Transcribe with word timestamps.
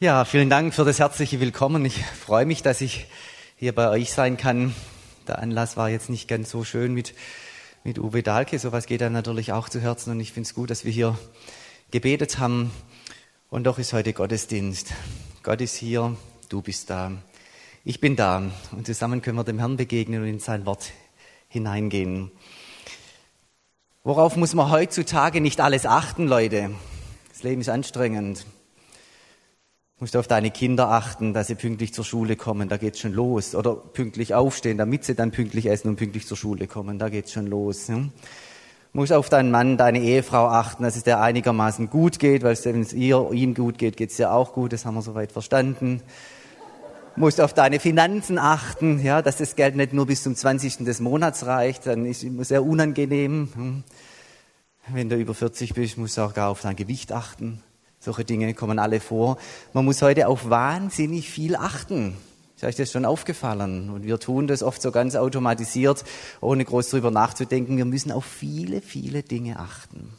Ja, 0.00 0.24
vielen 0.24 0.48
Dank 0.48 0.74
für 0.74 0.84
das 0.84 1.00
herzliche 1.00 1.40
Willkommen. 1.40 1.84
Ich 1.84 2.04
freue 2.04 2.46
mich, 2.46 2.62
dass 2.62 2.80
ich 2.82 3.06
hier 3.56 3.74
bei 3.74 3.88
euch 3.88 4.12
sein 4.12 4.36
kann. 4.36 4.72
Der 5.26 5.40
Anlass 5.40 5.76
war 5.76 5.88
jetzt 5.88 6.08
nicht 6.08 6.28
ganz 6.28 6.50
so 6.50 6.62
schön 6.62 6.94
mit, 6.94 7.14
mit 7.82 7.98
Uwe 7.98 8.22
Dahlke. 8.22 8.60
Sowas 8.60 8.86
geht 8.86 9.00
dann 9.00 9.12
natürlich 9.12 9.50
auch 9.50 9.68
zu 9.68 9.80
Herzen 9.80 10.12
und 10.12 10.20
ich 10.20 10.32
finde 10.32 10.46
es 10.46 10.54
gut, 10.54 10.70
dass 10.70 10.84
wir 10.84 10.92
hier 10.92 11.18
gebetet 11.90 12.38
haben. 12.38 12.70
Und 13.50 13.64
doch 13.64 13.80
ist 13.80 13.92
heute 13.92 14.12
Gottesdienst. 14.12 14.92
Gott 15.42 15.60
ist 15.60 15.74
hier, 15.74 16.16
du 16.48 16.62
bist 16.62 16.90
da. 16.90 17.10
Ich 17.84 18.00
bin 18.00 18.14
da 18.14 18.52
und 18.70 18.86
zusammen 18.86 19.20
können 19.20 19.36
wir 19.36 19.42
dem 19.42 19.58
Herrn 19.58 19.76
begegnen 19.76 20.22
und 20.22 20.28
in 20.28 20.38
sein 20.38 20.64
Wort 20.64 20.92
hineingehen. 21.48 22.30
Worauf 24.04 24.36
muss 24.36 24.54
man 24.54 24.70
heutzutage 24.70 25.40
nicht 25.40 25.60
alles 25.60 25.86
achten, 25.86 26.28
Leute? 26.28 26.70
Das 27.30 27.42
Leben 27.42 27.62
ist 27.62 27.68
anstrengend. 27.68 28.46
Musst 30.00 30.16
auf 30.16 30.28
deine 30.28 30.52
Kinder 30.52 30.90
achten, 30.90 31.34
dass 31.34 31.48
sie 31.48 31.56
pünktlich 31.56 31.92
zur 31.92 32.04
Schule 32.04 32.36
kommen, 32.36 32.68
da 32.68 32.76
geht's 32.76 33.00
schon 33.00 33.12
los. 33.12 33.56
Oder 33.56 33.74
pünktlich 33.74 34.32
aufstehen, 34.32 34.78
damit 34.78 35.04
sie 35.04 35.16
dann 35.16 35.32
pünktlich 35.32 35.66
essen 35.66 35.88
und 35.88 35.96
pünktlich 35.96 36.24
zur 36.26 36.36
Schule 36.36 36.68
kommen, 36.68 37.00
da 37.00 37.08
geht's 37.08 37.32
schon 37.32 37.48
los. 37.48 37.88
Ja? 37.88 38.04
Musst 38.92 39.12
auf 39.12 39.28
deinen 39.28 39.50
Mann, 39.50 39.76
deine 39.76 40.00
Ehefrau 40.00 40.46
achten, 40.46 40.84
dass 40.84 40.94
es 40.94 41.02
dir 41.02 41.20
einigermaßen 41.20 41.90
gut 41.90 42.20
geht, 42.20 42.44
weil 42.44 42.56
wenn 42.64 42.80
es 42.80 42.92
ihr, 42.92 43.30
ihm 43.32 43.54
gut 43.54 43.76
geht, 43.76 43.96
geht's 43.96 44.16
dir 44.16 44.32
auch 44.32 44.52
gut, 44.52 44.72
das 44.72 44.84
haben 44.84 44.94
wir 44.94 45.02
soweit 45.02 45.32
verstanden. 45.32 46.00
Musst 47.16 47.40
auf 47.40 47.52
deine 47.52 47.80
Finanzen 47.80 48.38
achten, 48.38 49.02
ja, 49.02 49.20
dass 49.20 49.38
das 49.38 49.56
Geld 49.56 49.74
nicht 49.74 49.92
nur 49.92 50.06
bis 50.06 50.22
zum 50.22 50.36
20. 50.36 50.84
des 50.84 51.00
Monats 51.00 51.44
reicht, 51.44 51.86
dann 51.86 52.06
ist 52.06 52.22
es 52.22 52.48
sehr 52.48 52.64
unangenehm. 52.64 53.48
Hm. 53.52 53.84
Wenn 54.90 55.08
du 55.08 55.16
über 55.16 55.34
40 55.34 55.74
bist, 55.74 55.98
musst 55.98 56.16
du 56.16 56.22
auch 56.22 56.32
gar 56.32 56.48
auf 56.48 56.60
dein 56.62 56.76
Gewicht 56.76 57.10
achten. 57.10 57.62
Solche 58.00 58.24
Dinge 58.24 58.54
kommen 58.54 58.78
alle 58.78 59.00
vor. 59.00 59.38
Man 59.72 59.84
muss 59.84 60.02
heute 60.02 60.28
auf 60.28 60.50
wahnsinnig 60.50 61.28
viel 61.28 61.56
achten. 61.56 62.16
Ist 62.56 62.64
euch 62.64 62.76
das 62.76 62.92
schon 62.92 63.04
aufgefallen? 63.04 63.90
Und 63.90 64.04
wir 64.04 64.18
tun 64.18 64.46
das 64.46 64.62
oft 64.62 64.82
so 64.82 64.90
ganz 64.90 65.14
automatisiert, 65.16 66.04
ohne 66.40 66.64
groß 66.64 66.90
drüber 66.90 67.10
nachzudenken. 67.10 67.76
Wir 67.76 67.84
müssen 67.84 68.12
auf 68.12 68.24
viele, 68.24 68.80
viele 68.82 69.22
Dinge 69.22 69.58
achten. 69.58 70.12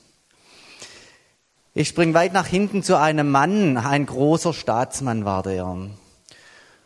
Ich 1.73 1.89
spring 1.89 2.13
weit 2.13 2.33
nach 2.33 2.47
hinten 2.47 2.83
zu 2.83 2.97
einem 2.97 3.31
Mann. 3.31 3.77
Ein 3.77 4.05
großer 4.05 4.53
Staatsmann 4.53 5.23
war 5.23 5.43
der. 5.43 5.89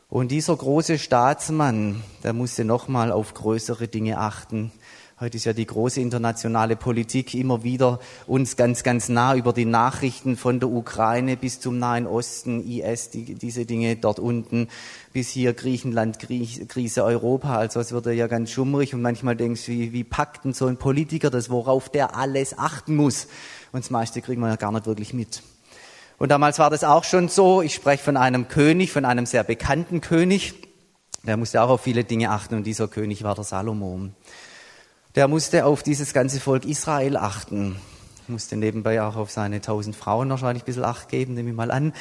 Und 0.10 0.30
dieser 0.30 0.56
große 0.56 1.00
Staatsmann, 1.00 2.04
der 2.24 2.34
musste 2.34 2.66
nochmal 2.66 3.12
auf 3.12 3.34
größere 3.34 3.88
Dinge 3.88 4.20
achten. 4.20 4.72
Heute 5.20 5.38
ist 5.38 5.46
ja 5.46 5.54
die 5.54 5.68
große 5.68 6.02
internationale 6.02 6.76
Politik 6.76 7.36
immer 7.36 7.64
wieder 7.64 8.00
uns 8.26 8.56
ganz, 8.56 8.82
ganz 8.82 9.10
nah 9.10 9.36
über 9.36 9.54
die 9.54 9.66
Nachrichten 9.66 10.38
von 10.38 10.60
der 10.60 10.70
Ukraine 10.70 11.38
bis 11.38 11.60
zum 11.60 11.78
Nahen 11.78 12.08
Osten, 12.08 12.68
IS, 12.68 13.12
die, 13.12 13.36
diese 13.36 13.68
Dinge 13.68 13.96
dort 13.96 14.18
unten, 14.18 14.70
bis 15.14 15.30
hier 15.30 15.54
Griechenland, 15.54 16.18
Krise 16.18 17.04
Europa. 17.04 17.56
Also 17.58 17.80
es 17.80 17.92
wird 17.92 18.08
ja 18.08 18.26
ganz 18.26 18.50
schummrig 18.50 18.96
und 18.96 19.04
manchmal 19.04 19.36
denkst 19.36 19.68
du, 19.68 19.72
wie, 19.74 19.94
wie 19.94 20.04
packt 20.04 20.46
denn 20.46 20.54
so 20.54 20.66
ein 20.66 20.78
Politiker 20.78 21.30
das, 21.30 21.52
worauf 21.52 21.90
der 21.90 22.16
alles 22.16 22.58
achten 22.58 22.96
muss? 22.96 23.28
Und 23.72 23.84
das 23.84 23.92
meiste 23.92 24.20
kriegen 24.20 24.42
wir 24.42 24.50
ja 24.50 24.56
gar 24.56 24.72
nicht 24.72 24.88
wirklich 24.88 25.14
mit. 25.14 25.44
Und 26.18 26.30
damals 26.30 26.58
war 26.58 26.72
das 26.72 26.84
auch 26.84 27.04
schon 27.04 27.30
so. 27.30 27.62
Ich 27.62 27.76
spreche 27.76 28.04
von 28.04 28.18
einem 28.18 28.48
König, 28.48 28.92
von 28.92 29.06
einem 29.06 29.28
sehr 29.28 29.44
bekannten 29.44 30.02
König. 30.02 30.56
Der 31.22 31.38
musste 31.38 31.62
auch 31.62 31.70
auf 31.70 31.82
viele 31.82 32.04
Dinge 32.04 32.32
achten 32.32 32.56
und 32.56 32.64
dieser 32.64 32.88
König 32.88 33.24
war 33.24 33.36
der 33.36 33.44
Salomo 33.44 34.10
der 35.16 35.28
musste 35.28 35.66
auf 35.66 35.84
dieses 35.84 36.14
ganze 36.14 36.40
Volk 36.40 36.66
Israel 36.66 37.18
achten. 37.18 37.76
Musste 38.28 38.56
nebenbei 38.56 39.02
auch 39.02 39.16
auf 39.16 39.32
seine 39.32 39.62
tausend 39.62 39.96
Frauen 39.96 40.30
wahrscheinlich 40.30 40.64
ein 40.64 40.66
bisschen 40.66 40.86
Acht 40.86 41.10
geben, 41.10 41.36
nehme 41.36 41.50
ich 41.52 41.56
mal 41.56 41.72
an. 41.72 41.94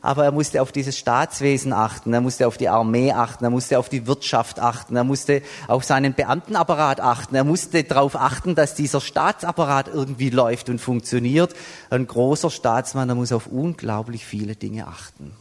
Aber 0.00 0.24
er 0.24 0.30
musste 0.30 0.62
auf 0.62 0.70
dieses 0.70 0.96
Staatswesen 0.96 1.72
achten, 1.72 2.12
er 2.14 2.20
musste 2.20 2.46
auf 2.46 2.56
die 2.56 2.68
Armee 2.68 3.12
achten, 3.12 3.42
er 3.42 3.50
musste 3.50 3.78
auf 3.78 3.88
die 3.88 4.06
Wirtschaft 4.06 4.60
achten, 4.60 4.94
er 4.94 5.02
musste 5.02 5.42
auf 5.66 5.84
seinen 5.84 6.14
Beamtenapparat 6.14 7.00
achten, 7.00 7.34
er 7.34 7.42
musste 7.42 7.82
darauf 7.82 8.14
achten, 8.14 8.54
dass 8.54 8.76
dieser 8.76 9.00
Staatsapparat 9.00 9.88
irgendwie 9.88 10.30
läuft 10.30 10.68
und 10.68 10.80
funktioniert. 10.80 11.56
Ein 11.90 12.06
großer 12.06 12.50
Staatsmann, 12.50 13.08
der 13.08 13.16
muss 13.16 13.32
auf 13.32 13.48
unglaublich 13.48 14.24
viele 14.24 14.54
Dinge 14.54 14.86
achten. 14.86 15.32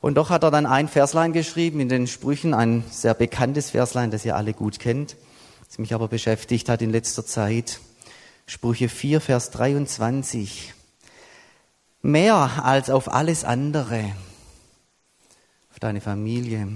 Und 0.00 0.16
doch 0.16 0.28
hat 0.28 0.44
er 0.44 0.50
dann 0.50 0.66
ein 0.66 0.86
Verslein 0.86 1.32
geschrieben 1.32 1.80
in 1.80 1.88
den 1.88 2.06
Sprüchen, 2.06 2.52
ein 2.52 2.84
sehr 2.90 3.14
bekanntes 3.14 3.70
Verslein, 3.70 4.10
das 4.10 4.24
ihr 4.24 4.36
alle 4.36 4.52
gut 4.52 4.78
kennt 4.78 5.16
das 5.68 5.78
mich 5.78 5.92
aber 5.92 6.08
beschäftigt 6.08 6.68
hat 6.70 6.80
in 6.80 6.90
letzter 6.90 7.24
Zeit. 7.26 7.80
Sprüche 8.46 8.88
4, 8.88 9.20
Vers 9.20 9.50
23. 9.50 10.72
Mehr 12.00 12.64
als 12.64 12.88
auf 12.88 13.12
alles 13.12 13.44
andere, 13.44 14.12
auf 15.70 15.78
deine 15.78 16.00
Familie, 16.00 16.68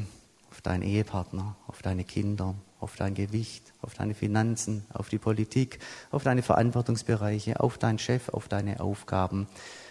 auf 0.51 0.61
deinen 0.61 0.83
Ehepartner, 0.83 1.57
auf 1.67 1.81
deine 1.81 2.05
Kinder, 2.05 2.55
auf 2.81 2.97
dein 2.97 3.15
Gewicht, 3.15 3.73
auf 3.81 3.95
deine 3.95 4.15
Finanzen, 4.15 4.85
auf 4.93 5.09
die 5.09 5.19
Politik, 5.19 5.79
auf 6.11 6.23
deine 6.23 6.43
Verantwortungsbereiche, 6.43 7.61
auf 7.61 7.79
deinen 7.79 7.99
Chef, 7.99 8.29
auf 8.29 8.49
deine 8.49 8.81
Aufgaben, 8.81 9.49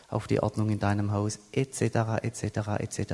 auf 0.09 0.27
die 0.27 0.43
Ordnung 0.43 0.69
in 0.69 0.79
deinem 0.79 1.11
Haus, 1.11 1.39
etc., 1.53 2.21
etc., 2.21 2.43
etc. 2.77 3.13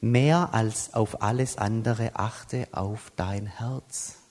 Mehr 0.00 0.52
als 0.52 0.92
auf 0.92 1.22
alles 1.22 1.56
andere 1.56 2.16
achte 2.16 2.66
auf 2.72 3.12
dein 3.14 3.46
Herz 3.46 4.23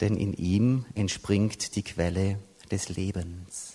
denn 0.00 0.16
in 0.16 0.32
ihm 0.32 0.86
entspringt 0.94 1.76
die 1.76 1.82
Quelle 1.82 2.38
des 2.70 2.88
Lebens. 2.88 3.74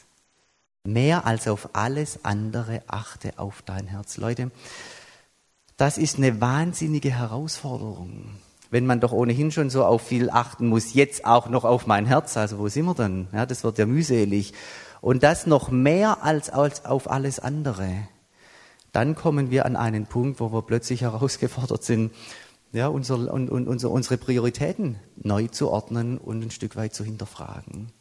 Mehr 0.83 1.25
als 1.25 1.47
auf 1.47 1.69
alles 1.73 2.25
andere 2.25 2.81
achte 2.87 3.37
auf 3.37 3.61
dein 3.61 3.87
Herz. 3.87 4.17
Leute, 4.17 4.51
das 5.77 5.97
ist 5.97 6.17
eine 6.17 6.41
wahnsinnige 6.41 7.11
Herausforderung. 7.11 8.29
Wenn 8.71 8.85
man 8.85 8.99
doch 8.99 9.11
ohnehin 9.11 9.51
schon 9.51 9.69
so 9.69 9.83
auf 9.83 10.01
viel 10.01 10.29
achten 10.29 10.67
muss, 10.67 10.93
jetzt 10.93 11.25
auch 11.25 11.49
noch 11.49 11.65
auf 11.65 11.87
mein 11.87 12.05
Herz, 12.05 12.37
also 12.37 12.57
wo 12.57 12.67
sind 12.67 12.85
wir 12.85 12.95
dann? 12.95 13.27
Ja, 13.33 13.45
das 13.45 13.63
wird 13.63 13.77
ja 13.77 13.85
mühselig. 13.85 14.53
Und 15.01 15.23
das 15.23 15.45
noch 15.45 15.69
mehr 15.69 16.23
als, 16.23 16.49
als 16.49 16.85
auf 16.85 17.09
alles 17.09 17.39
andere. 17.39 18.07
Dann 18.91 19.15
kommen 19.15 19.51
wir 19.51 19.65
an 19.65 19.75
einen 19.75 20.05
Punkt, 20.05 20.39
wo 20.39 20.51
wir 20.51 20.61
plötzlich 20.61 21.01
herausgefordert 21.01 21.83
sind, 21.83 22.11
ja, 22.73 22.87
unser, 22.87 23.31
und, 23.31 23.49
und, 23.49 23.67
unser, 23.67 23.91
unsere 23.91 24.17
Prioritäten 24.17 24.97
neu 25.15 25.47
zu 25.47 25.69
ordnen 25.69 26.17
und 26.17 26.41
ein 26.43 26.51
Stück 26.51 26.75
weit 26.75 26.93
zu 26.93 27.03
hinterfragen. 27.03 27.91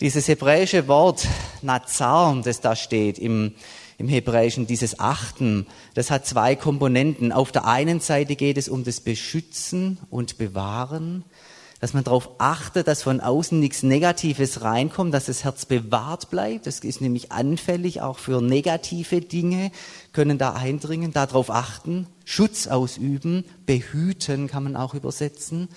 Dieses 0.00 0.28
hebräische 0.28 0.86
Wort 0.86 1.26
Nazar, 1.62 2.40
das 2.44 2.60
da 2.60 2.76
steht 2.76 3.18
im, 3.18 3.54
im 3.96 4.08
Hebräischen, 4.08 4.66
dieses 4.66 5.00
Achten, 5.00 5.66
das 5.94 6.10
hat 6.10 6.24
zwei 6.24 6.54
Komponenten. 6.54 7.32
Auf 7.32 7.50
der 7.50 7.66
einen 7.66 7.98
Seite 7.98 8.36
geht 8.36 8.58
es 8.58 8.68
um 8.68 8.84
das 8.84 9.00
Beschützen 9.00 9.98
und 10.08 10.38
Bewahren 10.38 11.24
dass 11.80 11.94
man 11.94 12.04
darauf 12.04 12.30
achtet, 12.38 12.88
dass 12.88 13.02
von 13.02 13.20
außen 13.20 13.58
nichts 13.58 13.82
Negatives 13.82 14.62
reinkommt, 14.62 15.14
dass 15.14 15.26
das 15.26 15.44
Herz 15.44 15.64
bewahrt 15.64 16.30
bleibt. 16.30 16.66
Das 16.66 16.80
ist 16.80 17.00
nämlich 17.00 17.30
anfällig 17.30 18.00
auch 18.00 18.18
für 18.18 18.42
negative 18.42 19.20
Dinge, 19.20 19.70
können 20.12 20.38
da 20.38 20.54
eindringen, 20.54 21.12
darauf 21.12 21.50
achten, 21.50 22.06
Schutz 22.24 22.66
ausüben, 22.66 23.44
behüten 23.66 24.48
kann 24.48 24.64
man 24.64 24.76
auch 24.76 24.94
übersetzen. 24.94 25.68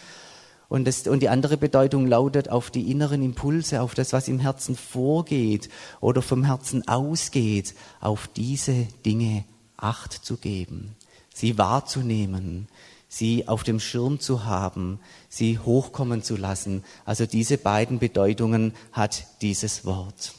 Und, 0.70 0.86
das, 0.86 1.06
und 1.06 1.22
die 1.22 1.30
andere 1.30 1.58
Bedeutung 1.58 2.08
lautet 2.08 2.50
auf 2.50 2.72
die 2.72 2.90
inneren 2.90 3.22
Impulse, 3.22 3.82
auf 3.82 3.94
das, 3.94 4.14
was 4.14 4.30
im 4.30 4.40
Herzen 4.40 4.78
vorgeht 4.78 5.70
oder 6.00 6.22
vom 6.22 6.46
Herzen 6.46 6.88
ausgeht, 6.88 7.76
auf 8.00 8.28
diese 8.28 8.88
Dinge 9.06 9.44
Acht 9.76 10.14
zu 10.14 10.38
geben, 10.38 10.96
sie 11.34 11.58
wahrzunehmen, 11.58 12.68
sie 13.12 13.50
auf 13.50 13.64
dem 13.64 13.82
Schirm 13.82 14.22
zu 14.22 14.46
haben, 14.46 15.00
sie 15.28 15.60
hochkommen 15.60 16.24
zu 16.24 16.38
lassen. 16.38 16.84
Also 17.04 17.26
diese 17.26 17.58
beiden 17.58 18.00
Bedeutungen 18.00 18.74
hat 18.94 19.26
dieses 19.42 19.86
Wort. 19.86 20.34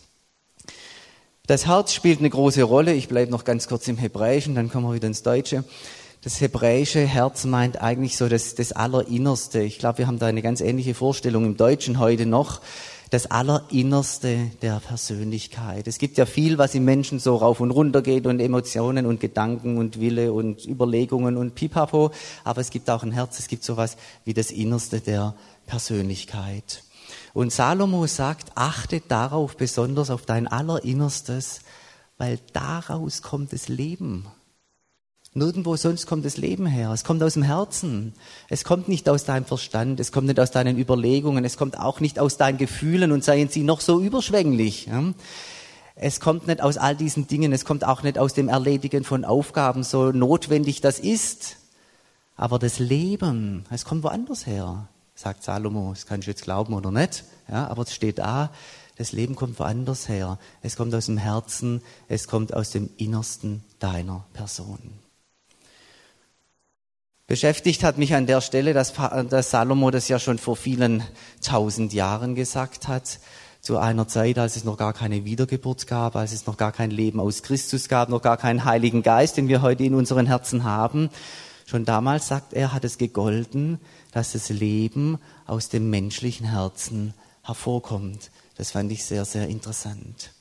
Das 1.46 1.66
Herz 1.66 1.92
spielt 1.92 2.20
eine 2.20 2.30
große 2.30 2.62
Rolle. 2.62 2.94
Ich 2.94 3.08
bleibe 3.08 3.30
noch 3.30 3.44
ganz 3.44 3.68
kurz 3.68 3.88
im 3.88 3.98
Hebräischen, 3.98 4.54
dann 4.54 4.70
kommen 4.70 4.86
wir 4.86 4.94
wieder 4.94 5.08
ins 5.08 5.22
Deutsche. 5.22 5.64
Das 6.22 6.40
hebräische 6.40 7.00
Herz 7.00 7.44
meint 7.44 7.82
eigentlich 7.82 8.16
so 8.16 8.28
das, 8.28 8.54
das 8.54 8.72
Allerinnerste. 8.72 9.60
Ich 9.60 9.78
glaube, 9.78 9.98
wir 9.98 10.06
haben 10.06 10.18
da 10.18 10.26
eine 10.26 10.40
ganz 10.40 10.62
ähnliche 10.62 10.94
Vorstellung 10.94 11.44
im 11.44 11.58
Deutschen 11.58 11.98
heute 11.98 12.24
noch 12.24 12.62
das 13.12 13.30
Allerinnerste 13.30 14.50
der 14.62 14.80
Persönlichkeit. 14.80 15.86
Es 15.86 15.98
gibt 15.98 16.16
ja 16.16 16.24
viel, 16.24 16.56
was 16.56 16.74
im 16.74 16.86
Menschen 16.86 17.18
so 17.18 17.36
rauf 17.36 17.60
und 17.60 17.70
runter 17.70 18.00
geht 18.00 18.26
und 18.26 18.40
Emotionen 18.40 19.04
und 19.04 19.20
Gedanken 19.20 19.76
und 19.76 20.00
Wille 20.00 20.32
und 20.32 20.66
Überlegungen 20.66 21.36
und 21.36 21.54
Pipapo. 21.54 22.10
Aber 22.42 22.62
es 22.62 22.70
gibt 22.70 22.88
auch 22.88 23.02
ein 23.02 23.12
Herz, 23.12 23.38
es 23.38 23.48
gibt 23.48 23.64
sowas 23.64 23.98
wie 24.24 24.32
das 24.32 24.50
Innerste 24.50 25.02
der 25.02 25.34
Persönlichkeit. 25.66 26.84
Und 27.34 27.52
Salomo 27.52 28.06
sagt, 28.06 28.52
achte 28.54 29.02
darauf 29.06 29.58
besonders 29.58 30.08
auf 30.08 30.24
dein 30.24 30.48
Allerinnerstes, 30.48 31.60
weil 32.16 32.38
daraus 32.54 33.20
kommt 33.20 33.52
das 33.52 33.68
Leben. 33.68 34.26
Nirgendwo 35.34 35.76
sonst 35.76 36.06
kommt 36.06 36.24
das 36.24 36.36
Leben 36.36 36.66
her. 36.66 36.90
Es 36.92 37.04
kommt 37.04 37.22
aus 37.22 37.34
dem 37.34 37.42
Herzen. 37.42 38.12
Es 38.48 38.64
kommt 38.64 38.88
nicht 38.88 39.08
aus 39.08 39.24
deinem 39.24 39.46
Verstand. 39.46 39.98
Es 39.98 40.12
kommt 40.12 40.26
nicht 40.26 40.38
aus 40.38 40.50
deinen 40.50 40.78
Überlegungen. 40.78 41.44
Es 41.44 41.56
kommt 41.56 41.78
auch 41.78 42.00
nicht 42.00 42.18
aus 42.18 42.36
deinen 42.36 42.58
Gefühlen 42.58 43.12
und 43.12 43.24
seien 43.24 43.48
sie 43.48 43.62
noch 43.62 43.80
so 43.80 44.00
überschwänglich. 44.00 44.90
Es 45.94 46.20
kommt 46.20 46.46
nicht 46.46 46.62
aus 46.62 46.78
all 46.78 46.96
diesen 46.96 47.26
Dingen, 47.26 47.52
es 47.52 47.64
kommt 47.64 47.84
auch 47.84 48.02
nicht 48.02 48.18
aus 48.18 48.32
dem 48.32 48.48
Erledigen 48.48 49.04
von 49.04 49.24
Aufgaben, 49.24 49.84
so 49.84 50.10
notwendig 50.10 50.80
das 50.80 50.98
ist. 50.98 51.56
Aber 52.36 52.58
das 52.58 52.78
Leben, 52.78 53.64
es 53.70 53.84
kommt 53.84 54.02
woanders 54.02 54.46
her, 54.46 54.88
sagt 55.14 55.42
Salomo. 55.42 55.90
Das 55.90 56.06
kannst 56.06 56.26
du 56.26 56.30
jetzt 56.30 56.42
glauben 56.42 56.74
oder 56.74 56.90
nicht, 56.90 57.24
ja, 57.48 57.68
aber 57.68 57.82
es 57.82 57.94
steht 57.94 58.18
da. 58.18 58.50
Das 58.96 59.12
Leben 59.12 59.36
kommt 59.36 59.58
woanders 59.58 60.08
her. 60.08 60.38
Es 60.62 60.76
kommt 60.76 60.94
aus 60.94 61.06
dem 61.06 61.18
Herzen, 61.18 61.82
es 62.08 62.26
kommt 62.26 62.54
aus 62.54 62.70
dem 62.70 62.90
Innersten 62.96 63.62
deiner 63.78 64.24
Person. 64.32 64.78
Beschäftigt 67.26 67.84
hat 67.84 67.98
mich 67.98 68.14
an 68.14 68.26
der 68.26 68.40
Stelle, 68.40 68.74
dass, 68.74 68.92
dass 69.28 69.50
Salomo 69.50 69.90
das 69.90 70.08
ja 70.08 70.18
schon 70.18 70.38
vor 70.38 70.56
vielen 70.56 71.02
tausend 71.40 71.92
Jahren 71.92 72.34
gesagt 72.34 72.88
hat 72.88 73.20
zu 73.60 73.78
einer 73.78 74.08
Zeit, 74.08 74.38
als 74.38 74.56
es 74.56 74.64
noch 74.64 74.76
gar 74.76 74.92
keine 74.92 75.24
Wiedergeburt 75.24 75.86
gab, 75.86 76.16
als 76.16 76.32
es 76.32 76.46
noch 76.46 76.56
gar 76.56 76.72
kein 76.72 76.90
Leben 76.90 77.20
aus 77.20 77.44
Christus 77.44 77.88
gab, 77.88 78.08
noch 78.08 78.20
gar 78.20 78.36
keinen 78.36 78.64
Heiligen 78.64 79.04
Geist, 79.04 79.36
den 79.36 79.46
wir 79.46 79.62
heute 79.62 79.84
in 79.84 79.94
unseren 79.94 80.26
Herzen 80.26 80.64
haben. 80.64 81.10
Schon 81.64 81.84
damals, 81.84 82.26
sagt 82.26 82.54
er, 82.54 82.72
hat 82.72 82.84
es 82.84 82.98
gegolten, 82.98 83.78
dass 84.10 84.32
das 84.32 84.48
Leben 84.48 85.18
aus 85.46 85.68
dem 85.68 85.90
menschlichen 85.90 86.50
Herzen 86.50 87.14
hervorkommt. 87.44 88.32
Das 88.56 88.72
fand 88.72 88.90
ich 88.90 89.04
sehr, 89.04 89.24
sehr 89.24 89.48
interessant. 89.48 90.32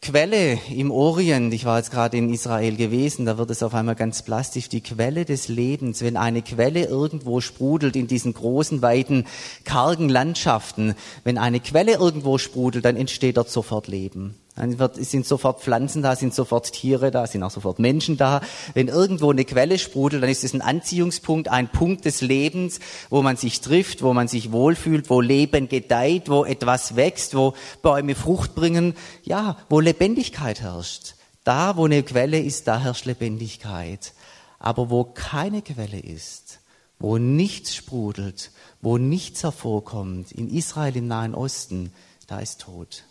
Quelle 0.00 0.58
im 0.70 0.92
Orient, 0.92 1.52
ich 1.52 1.64
war 1.64 1.78
jetzt 1.78 1.90
gerade 1.90 2.16
in 2.16 2.32
Israel 2.32 2.76
gewesen, 2.76 3.26
da 3.26 3.36
wird 3.36 3.50
es 3.50 3.64
auf 3.64 3.74
einmal 3.74 3.96
ganz 3.96 4.22
plastisch, 4.22 4.68
die 4.68 4.80
Quelle 4.80 5.24
des 5.24 5.48
Lebens, 5.48 6.02
wenn 6.02 6.16
eine 6.16 6.42
Quelle 6.42 6.84
irgendwo 6.84 7.40
sprudelt 7.40 7.96
in 7.96 8.06
diesen 8.06 8.32
großen, 8.32 8.80
weiten, 8.80 9.26
kargen 9.64 10.08
Landschaften, 10.08 10.94
wenn 11.24 11.36
eine 11.36 11.58
Quelle 11.58 11.94
irgendwo 11.94 12.38
sprudelt, 12.38 12.84
dann 12.84 12.96
entsteht 12.96 13.36
dort 13.36 13.50
sofort 13.50 13.88
Leben. 13.88 14.36
Dann 14.58 14.80
wird, 14.80 14.96
sind 14.96 15.24
sofort 15.24 15.60
Pflanzen 15.60 16.02
da, 16.02 16.16
sind 16.16 16.34
sofort 16.34 16.72
Tiere 16.72 17.12
da, 17.12 17.28
sind 17.28 17.44
auch 17.44 17.50
sofort 17.52 17.78
Menschen 17.78 18.16
da. 18.16 18.40
Wenn 18.74 18.88
irgendwo 18.88 19.30
eine 19.30 19.44
Quelle 19.44 19.78
sprudelt, 19.78 20.20
dann 20.20 20.30
ist 20.30 20.42
es 20.42 20.52
ein 20.52 20.62
Anziehungspunkt, 20.62 21.46
ein 21.46 21.68
Punkt 21.68 22.04
des 22.04 22.22
Lebens, 22.22 22.80
wo 23.08 23.22
man 23.22 23.36
sich 23.36 23.60
trifft, 23.60 24.02
wo 24.02 24.12
man 24.12 24.26
sich 24.26 24.50
wohlfühlt, 24.50 25.10
wo 25.10 25.20
Leben 25.20 25.68
gedeiht, 25.68 26.28
wo 26.28 26.44
etwas 26.44 26.96
wächst, 26.96 27.36
wo 27.36 27.54
Bäume 27.82 28.16
Frucht 28.16 28.56
bringen, 28.56 28.94
ja, 29.22 29.56
wo 29.68 29.78
Lebendigkeit 29.78 30.60
herrscht. 30.60 31.14
Da, 31.44 31.76
wo 31.76 31.84
eine 31.84 32.02
Quelle 32.02 32.40
ist, 32.40 32.66
da 32.66 32.80
herrscht 32.80 33.04
Lebendigkeit. 33.04 34.12
Aber 34.58 34.90
wo 34.90 35.04
keine 35.04 35.62
Quelle 35.62 36.00
ist, 36.00 36.58
wo 36.98 37.16
nichts 37.16 37.76
sprudelt, 37.76 38.50
wo 38.82 38.98
nichts 38.98 39.44
hervorkommt, 39.44 40.32
in 40.32 40.50
Israel 40.50 40.96
im 40.96 41.06
Nahen 41.06 41.36
Osten, 41.36 41.92
da 42.26 42.40
ist 42.40 42.62
Tod 42.62 43.04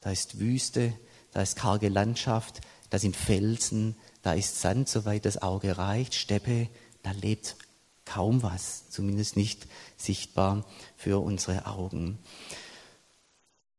da 0.00 0.10
ist 0.10 0.38
Wüste, 0.38 0.92
da 1.32 1.42
ist 1.42 1.56
karge 1.56 1.88
Landschaft, 1.88 2.60
da 2.90 2.98
sind 2.98 3.16
Felsen, 3.16 3.96
da 4.22 4.32
ist 4.32 4.60
Sand, 4.60 4.88
soweit 4.88 5.24
das 5.24 5.42
Auge 5.42 5.78
reicht, 5.78 6.14
Steppe, 6.14 6.68
da 7.02 7.12
lebt 7.12 7.56
kaum 8.04 8.42
was, 8.42 8.88
zumindest 8.90 9.36
nicht 9.36 9.66
sichtbar 9.96 10.64
für 10.96 11.22
unsere 11.22 11.66
Augen. 11.66 12.18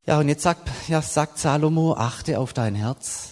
Ja, 0.06 0.18
und 0.18 0.28
jetzt 0.28 0.42
sagt, 0.42 0.68
ja, 0.88 1.02
sagt 1.02 1.38
Salomo, 1.38 1.94
achte 1.94 2.38
auf 2.38 2.52
dein 2.52 2.74
Herz, 2.74 3.29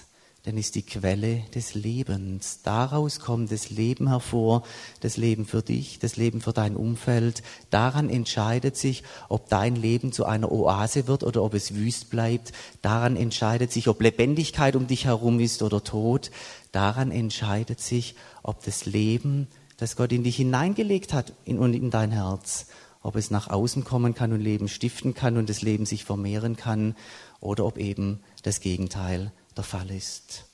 denn 0.48 0.56
ist 0.56 0.76
die 0.76 0.82
Quelle 0.82 1.42
des 1.54 1.74
Lebens. 1.74 2.60
Daraus 2.62 3.20
kommt 3.20 3.52
das 3.52 3.68
Leben 3.68 4.08
hervor, 4.08 4.62
das 5.00 5.18
Leben 5.18 5.44
für 5.44 5.60
dich, 5.60 5.98
das 5.98 6.16
Leben 6.16 6.40
für 6.40 6.54
dein 6.54 6.74
Umfeld. 6.74 7.42
Daran 7.68 8.08
entscheidet 8.08 8.74
sich, 8.74 9.02
ob 9.28 9.50
dein 9.50 9.76
Leben 9.76 10.10
zu 10.10 10.24
einer 10.24 10.50
Oase 10.50 11.06
wird 11.06 11.22
oder 11.22 11.42
ob 11.42 11.52
es 11.52 11.74
wüst 11.74 12.08
bleibt. 12.08 12.52
Daran 12.80 13.14
entscheidet 13.14 13.72
sich, 13.72 13.88
ob 13.88 14.00
Lebendigkeit 14.00 14.74
um 14.74 14.86
dich 14.86 15.04
herum 15.04 15.38
ist 15.38 15.62
oder 15.62 15.84
Tod. 15.84 16.30
Daran 16.72 17.10
entscheidet 17.10 17.80
sich, 17.80 18.14
ob 18.42 18.64
das 18.64 18.86
Leben, 18.86 19.48
das 19.76 19.96
Gott 19.96 20.12
in 20.12 20.24
dich 20.24 20.36
hineingelegt 20.36 21.12
hat 21.12 21.34
in, 21.44 21.58
und 21.58 21.74
in 21.74 21.90
dein 21.90 22.10
Herz, 22.10 22.68
ob 23.02 23.16
es 23.16 23.30
nach 23.30 23.50
außen 23.50 23.84
kommen 23.84 24.14
kann 24.14 24.32
und 24.32 24.40
Leben 24.40 24.68
stiften 24.68 25.12
kann 25.12 25.36
und 25.36 25.50
das 25.50 25.60
Leben 25.60 25.84
sich 25.84 26.06
vermehren 26.06 26.56
kann 26.56 26.96
oder 27.38 27.66
ob 27.66 27.76
eben 27.76 28.20
das 28.42 28.60
Gegenteil 28.60 29.30
der 29.58 29.64
Fall 29.64 29.90
ist. 29.90 30.44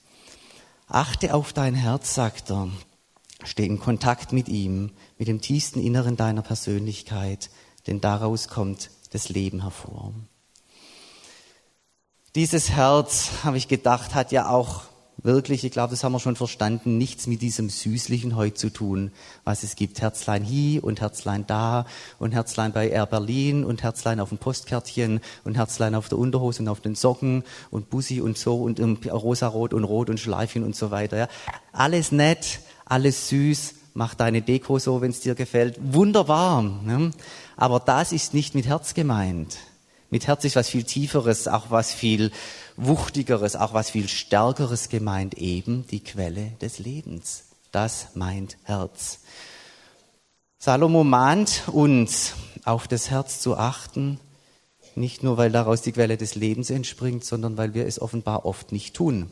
Achte 0.89 1.35
auf 1.35 1.53
dein 1.53 1.75
Herz, 1.75 2.15
sagt 2.15 2.51
er. 2.51 2.69
Steh 3.45 3.67
in 3.67 3.79
Kontakt 3.79 4.33
mit 4.33 4.49
ihm, 4.49 4.93
mit 5.19 5.29
dem 5.29 5.41
tiefsten 5.41 5.81
Inneren 5.81 6.17
deiner 6.17 6.43
Persönlichkeit, 6.43 7.51
denn 7.87 8.01
daraus 8.01 8.49
kommt 8.49 8.91
das 9.13 9.29
Leben 9.29 9.63
hervor. 9.63 10.15
Dieses 12.35 12.71
Herz, 12.71 13.31
habe 13.45 13.59
ich 13.59 13.69
gedacht, 13.69 14.15
hat 14.15 14.33
ja 14.33 14.49
auch 14.49 14.85
wirklich, 15.23 15.65
ich 15.65 15.73
glaube, 15.73 15.91
das 15.91 16.05
haben 16.05 16.13
wir 16.13 16.21
schon 16.21 16.37
verstanden, 16.37 16.99
nichts 16.99 17.27
mit 17.27 17.43
diesem 17.43 17.71
Süßlichen 17.71 18.37
heute 18.37 18.55
zu 18.55 18.71
tun, 18.71 19.11
was 19.45 19.63
es 19.63 19.77
gibt. 19.77 20.01
Herzlein 20.01 20.45
hier 20.45 20.85
und 20.85 21.01
Herzlein 21.01 21.47
da 21.47 21.87
und 22.19 22.33
Herzlein 22.33 22.73
bei 22.73 22.89
Air 22.89 23.07
Berlin 23.07 23.65
und 23.65 23.83
Herzlein 23.83 24.21
auf 24.21 24.31
dem 24.31 24.39
Postkärtchen 24.39 25.21
und 25.45 25.57
Herzlein 25.57 25.95
auf 25.95 26.09
der 26.09 26.19
Unterhose 26.19 26.63
und 26.63 26.69
auf 26.69 26.81
den 26.81 26.95
Socken 26.95 27.45
und 27.71 27.91
Bussi 27.91 28.21
und 28.21 28.37
so 28.37 28.63
und 28.63 28.81
rosarot 29.11 29.73
und 29.73 29.85
rot 29.85 30.11
und 30.11 30.21
Schleifchen 30.21 30.65
und 30.65 30.77
so 30.77 30.91
weiter. 30.91 31.17
Ja. 31.17 31.29
Alles 31.73 32.13
nett, 32.13 32.61
alles 32.85 33.29
süß, 33.29 33.75
mach 33.95 34.15
deine 34.15 34.43
Deko 34.43 34.79
so, 34.79 35.01
wenn 35.01 35.11
es 35.11 35.21
dir 35.21 35.35
gefällt. 35.35 35.79
Wunderbar. 35.81 36.63
Ne? 36.63 37.13
Aber 37.57 37.81
das 37.81 38.13
ist 38.13 38.35
nicht 38.35 38.55
mit 38.55 38.67
Herz 38.67 38.95
gemeint. 38.95 39.57
Mit 40.11 40.27
Herz 40.27 40.45
ist 40.45 40.57
was 40.57 40.69
viel 40.69 40.85
Tieferes, 40.85 41.49
auch 41.49 41.71
was 41.71 41.93
viel 41.93 42.31
Wuchtigeres, 42.77 43.57
auch 43.57 43.73
was 43.75 43.91
viel 43.91 44.09
Stärkeres 44.09 44.89
gemeint, 44.89 45.35
eben 45.35 45.87
die 45.89 46.03
Quelle 46.03 46.53
des 46.61 46.79
Lebens. 46.79 47.45
Das 47.73 48.09
meint 48.15 48.57
Herz. 48.65 49.21
Salomo 50.59 51.05
mahnt 51.05 51.65
uns, 51.73 52.35
auf 52.65 52.89
das 52.89 53.11
Herz 53.11 53.41
zu 53.41 53.57
achten, 53.57 54.19
nicht 54.95 55.23
nur 55.23 55.37
weil 55.37 55.51
daraus 55.51 55.83
die 55.83 55.93
Quelle 55.93 56.17
des 56.17 56.35
Lebens 56.35 56.71
entspringt, 56.71 57.25
sondern 57.25 57.57
weil 57.57 57.75
wir 57.75 57.87
es 57.87 58.01
offenbar 58.01 58.47
oft 58.47 58.73
nicht 58.73 58.95
tun. 58.95 59.31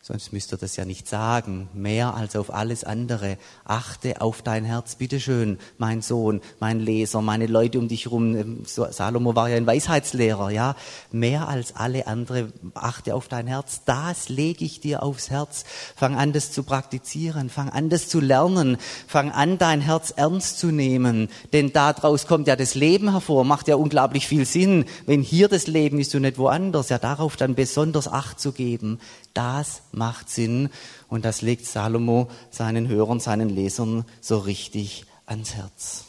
Sonst 0.00 0.32
müsst 0.32 0.52
ihr 0.52 0.56
das 0.56 0.76
ja 0.76 0.84
nicht 0.84 1.08
sagen. 1.08 1.68
Mehr 1.74 2.14
als 2.14 2.36
auf 2.36 2.54
alles 2.54 2.84
andere. 2.84 3.36
Achte 3.64 4.20
auf 4.20 4.42
dein 4.42 4.64
Herz, 4.64 4.94
bitteschön, 4.94 5.58
mein 5.76 6.02
Sohn, 6.02 6.40
mein 6.60 6.78
Leser, 6.78 7.20
meine 7.20 7.46
Leute 7.46 7.78
um 7.78 7.88
dich 7.88 8.04
herum. 8.04 8.36
Ähm, 8.36 8.62
Salomo 8.64 9.34
war 9.34 9.50
ja 9.50 9.56
ein 9.56 9.66
Weisheitslehrer, 9.66 10.50
ja. 10.50 10.76
Mehr 11.10 11.48
als 11.48 11.74
alle 11.74 12.06
andere. 12.06 12.52
Achte 12.74 13.14
auf 13.14 13.26
dein 13.26 13.48
Herz. 13.48 13.82
Das 13.86 14.28
lege 14.28 14.64
ich 14.64 14.80
dir 14.80 15.02
aufs 15.02 15.30
Herz. 15.30 15.64
Fang 15.96 16.16
an, 16.16 16.32
das 16.32 16.52
zu 16.52 16.62
praktizieren. 16.62 17.50
Fang 17.50 17.68
an, 17.68 17.90
das 17.90 18.08
zu 18.08 18.20
lernen. 18.20 18.78
Fang 19.08 19.32
an, 19.32 19.58
dein 19.58 19.80
Herz 19.80 20.12
ernst 20.16 20.60
zu 20.60 20.68
nehmen. 20.68 21.28
Denn 21.52 21.72
daraus 21.72 22.26
kommt 22.28 22.46
ja 22.46 22.54
das 22.54 22.76
Leben 22.76 23.10
hervor. 23.10 23.44
Macht 23.44 23.66
ja 23.66 23.74
unglaublich 23.74 24.28
viel 24.28 24.46
Sinn. 24.46 24.84
Wenn 25.06 25.22
hier 25.22 25.48
das 25.48 25.66
Leben 25.66 25.98
ist 25.98 26.14
und 26.14 26.22
nicht 26.22 26.38
woanders, 26.38 26.88
ja, 26.88 26.98
darauf 26.98 27.36
dann 27.36 27.56
besonders 27.56 28.06
Acht 28.06 28.40
zu 28.40 28.52
geben. 28.52 29.00
Das 29.38 29.82
macht 29.92 30.28
Sinn 30.28 30.68
und 31.06 31.24
das 31.24 31.42
legt 31.42 31.64
Salomo 31.64 32.28
seinen 32.50 32.88
Hörern, 32.88 33.20
seinen 33.20 33.48
Lesern 33.48 34.04
so 34.20 34.38
richtig 34.38 35.04
ans 35.26 35.54
Herz. 35.54 36.06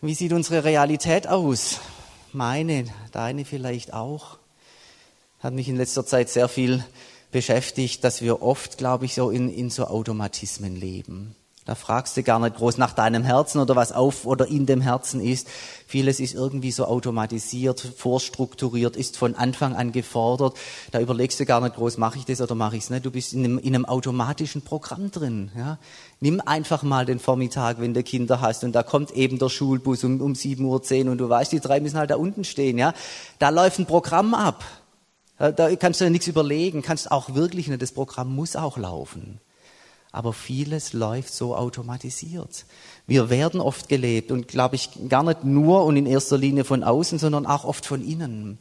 Wie 0.00 0.14
sieht 0.14 0.32
unsere 0.32 0.64
Realität 0.64 1.28
aus? 1.28 1.78
Meine, 2.32 2.86
deine 3.12 3.44
vielleicht 3.44 3.92
auch. 3.92 4.38
Hat 5.38 5.54
mich 5.54 5.68
in 5.68 5.76
letzter 5.76 6.04
Zeit 6.04 6.28
sehr 6.28 6.48
viel 6.48 6.84
beschäftigt, 7.30 8.02
dass 8.02 8.20
wir 8.20 8.42
oft, 8.42 8.76
glaube 8.76 9.04
ich, 9.04 9.14
so 9.14 9.30
in, 9.30 9.54
in 9.54 9.70
so 9.70 9.86
Automatismen 9.86 10.74
leben. 10.74 11.36
Da 11.64 11.76
fragst 11.76 12.16
du 12.16 12.24
gar 12.24 12.40
nicht 12.40 12.56
groß 12.56 12.76
nach 12.78 12.92
deinem 12.92 13.22
Herzen 13.22 13.60
oder 13.60 13.76
was 13.76 13.92
auf 13.92 14.26
oder 14.26 14.48
in 14.48 14.66
dem 14.66 14.80
Herzen 14.80 15.20
ist. 15.20 15.46
Vieles 15.86 16.18
ist 16.18 16.34
irgendwie 16.34 16.72
so 16.72 16.86
automatisiert, 16.86 17.78
vorstrukturiert, 17.78 18.96
ist 18.96 19.16
von 19.16 19.36
Anfang 19.36 19.76
an 19.76 19.92
gefordert. 19.92 20.56
Da 20.90 20.98
überlegst 20.98 21.38
du 21.38 21.46
gar 21.46 21.60
nicht 21.60 21.76
groß, 21.76 21.98
mache 21.98 22.18
ich 22.18 22.24
das 22.24 22.40
oder 22.40 22.56
mache 22.56 22.76
ich 22.76 22.82
es 22.82 22.90
nicht. 22.90 23.06
Du 23.06 23.12
bist 23.12 23.32
in 23.32 23.44
einem, 23.44 23.58
in 23.58 23.76
einem 23.76 23.84
automatischen 23.84 24.62
Programm 24.62 25.12
drin. 25.12 25.52
Ja? 25.56 25.78
Nimm 26.18 26.40
einfach 26.44 26.82
mal 26.82 27.06
den 27.06 27.20
Vormittag, 27.20 27.80
wenn 27.80 27.94
du 27.94 28.02
Kinder 28.02 28.40
hast 28.40 28.64
und 28.64 28.72
da 28.72 28.82
kommt 28.82 29.12
eben 29.12 29.38
der 29.38 29.48
Schulbus 29.48 30.02
um, 30.02 30.20
um 30.20 30.32
7.10 30.32 31.04
Uhr 31.04 31.12
und 31.12 31.18
du 31.18 31.28
weißt, 31.28 31.52
die 31.52 31.60
drei 31.60 31.78
müssen 31.78 31.96
halt 31.96 32.10
da 32.10 32.16
unten 32.16 32.42
stehen. 32.42 32.76
Ja? 32.76 32.92
Da 33.38 33.50
läuft 33.50 33.78
ein 33.78 33.86
Programm 33.86 34.34
ab. 34.34 34.64
Da 35.38 35.74
kannst 35.76 36.00
du 36.00 36.04
ja 36.04 36.10
nichts 36.10 36.26
überlegen, 36.26 36.82
kannst 36.82 37.10
auch 37.10 37.34
wirklich 37.34 37.68
nicht. 37.68 37.82
Das 37.82 37.92
Programm 37.92 38.34
muss 38.34 38.56
auch 38.56 38.76
laufen 38.76 39.40
aber 40.12 40.34
vieles 40.34 40.92
läuft 40.92 41.32
so 41.32 41.56
automatisiert. 41.56 42.66
Wir 43.06 43.30
werden 43.30 43.60
oft 43.60 43.88
gelebt 43.88 44.30
und 44.30 44.46
glaube 44.46 44.76
ich 44.76 44.90
gar 45.08 45.22
nicht 45.22 45.42
nur 45.42 45.84
und 45.84 45.96
in 45.96 46.06
erster 46.06 46.36
Linie 46.36 46.64
von 46.64 46.84
außen, 46.84 47.18
sondern 47.18 47.46
auch 47.46 47.64
oft 47.64 47.86
von 47.86 48.06
innen. 48.06 48.58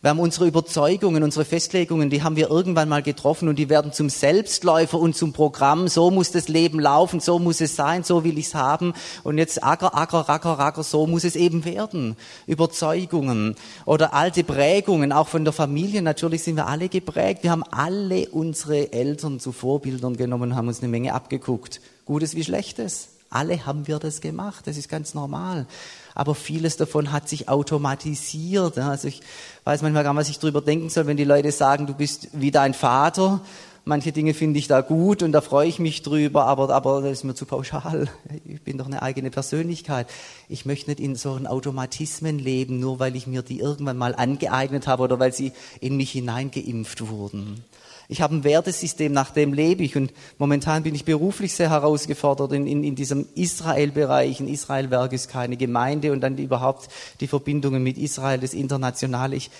Wir 0.00 0.10
haben 0.10 0.20
unsere 0.20 0.46
Überzeugungen, 0.46 1.24
unsere 1.24 1.44
Festlegungen, 1.44 2.08
die 2.08 2.22
haben 2.22 2.36
wir 2.36 2.50
irgendwann 2.50 2.88
mal 2.88 3.02
getroffen 3.02 3.48
und 3.48 3.58
die 3.58 3.68
werden 3.68 3.92
zum 3.92 4.08
Selbstläufer 4.08 4.96
und 4.96 5.16
zum 5.16 5.32
Programm. 5.32 5.88
So 5.88 6.12
muss 6.12 6.30
das 6.30 6.46
Leben 6.46 6.78
laufen, 6.78 7.18
so 7.18 7.40
muss 7.40 7.60
es 7.60 7.74
sein, 7.74 8.04
so 8.04 8.22
will 8.22 8.38
ich 8.38 8.46
es 8.46 8.54
haben. 8.54 8.94
Und 9.24 9.38
jetzt 9.38 9.64
acker, 9.64 9.96
acker, 9.96 10.20
racker, 10.20 10.52
racker, 10.52 10.84
so 10.84 11.08
muss 11.08 11.24
es 11.24 11.34
eben 11.34 11.64
werden. 11.64 12.14
Überzeugungen 12.46 13.56
oder 13.86 14.14
alte 14.14 14.44
Prägungen, 14.44 15.10
auch 15.10 15.26
von 15.26 15.42
der 15.42 15.52
Familie. 15.52 16.00
Natürlich 16.00 16.44
sind 16.44 16.54
wir 16.54 16.68
alle 16.68 16.88
geprägt. 16.88 17.42
Wir 17.42 17.50
haben 17.50 17.64
alle 17.64 18.28
unsere 18.28 18.92
Eltern 18.92 19.40
zu 19.40 19.50
Vorbildern 19.50 20.16
genommen, 20.16 20.54
haben 20.54 20.68
uns 20.68 20.78
eine 20.78 20.90
Menge 20.90 21.12
abgeguckt. 21.12 21.80
Gutes 22.04 22.36
wie 22.36 22.44
Schlechtes. 22.44 23.17
Alle 23.30 23.66
haben 23.66 23.86
wir 23.86 23.98
das 23.98 24.20
gemacht, 24.20 24.66
das 24.66 24.76
ist 24.76 24.88
ganz 24.88 25.12
normal. 25.14 25.66
Aber 26.14 26.34
vieles 26.34 26.76
davon 26.76 27.12
hat 27.12 27.28
sich 27.28 27.48
automatisiert. 27.48 28.78
Also 28.78 29.08
ich 29.08 29.20
weiß 29.64 29.82
manchmal 29.82 30.02
gar 30.02 30.14
nicht, 30.14 30.20
was 30.20 30.28
ich 30.30 30.38
drüber 30.38 30.62
denken 30.62 30.88
soll, 30.88 31.06
wenn 31.06 31.18
die 31.18 31.24
Leute 31.24 31.52
sagen, 31.52 31.86
du 31.86 31.94
bist 31.94 32.28
wie 32.32 32.50
dein 32.50 32.72
Vater. 32.72 33.40
Manche 33.84 34.12
Dinge 34.12 34.34
finde 34.34 34.58
ich 34.58 34.68
da 34.68 34.82
gut 34.82 35.22
und 35.22 35.32
da 35.32 35.40
freue 35.40 35.66
ich 35.66 35.78
mich 35.78 36.02
drüber, 36.02 36.44
aber, 36.44 36.68
aber 36.70 37.00
das 37.00 37.12
ist 37.12 37.24
mir 37.24 37.34
zu 37.34 37.46
pauschal. 37.46 38.08
Ich 38.44 38.60
bin 38.60 38.76
doch 38.76 38.86
eine 38.86 39.00
eigene 39.00 39.30
Persönlichkeit. 39.30 40.08
Ich 40.48 40.66
möchte 40.66 40.90
nicht 40.90 41.00
in 41.00 41.16
so 41.16 41.32
einen 41.32 41.46
Automatismen 41.46 42.38
leben, 42.38 42.80
nur 42.80 42.98
weil 42.98 43.16
ich 43.16 43.26
mir 43.26 43.42
die 43.42 43.60
irgendwann 43.60 43.96
mal 43.96 44.14
angeeignet 44.14 44.86
habe 44.86 45.04
oder 45.04 45.18
weil 45.18 45.32
sie 45.32 45.52
in 45.80 45.96
mich 45.96 46.12
hineingeimpft 46.12 47.08
wurden. 47.08 47.64
Ich 48.10 48.22
habe 48.22 48.34
ein 48.34 48.44
Wertesystem, 48.44 49.12
nach 49.12 49.30
dem 49.30 49.52
lebe 49.52 49.84
ich. 49.84 49.94
Und 49.94 50.14
momentan 50.38 50.82
bin 50.82 50.94
ich 50.94 51.04
beruflich 51.04 51.52
sehr 51.52 51.68
herausgefordert 51.68 52.52
in, 52.52 52.66
in, 52.66 52.82
in 52.82 52.94
diesem 52.94 53.28
Israel-Bereich. 53.34 54.40
In 54.40 54.48
Israel-Werk 54.48 55.12
ist 55.12 55.28
keine 55.28 55.58
Gemeinde 55.58 56.12
und 56.12 56.22
dann 56.22 56.38
überhaupt 56.38 56.88
die 57.20 57.26
Verbindungen 57.26 57.82
mit 57.82 57.98
Israel, 57.98 58.40
das 58.40 58.54
Internationale. 58.54 59.36
Ich, 59.36 59.50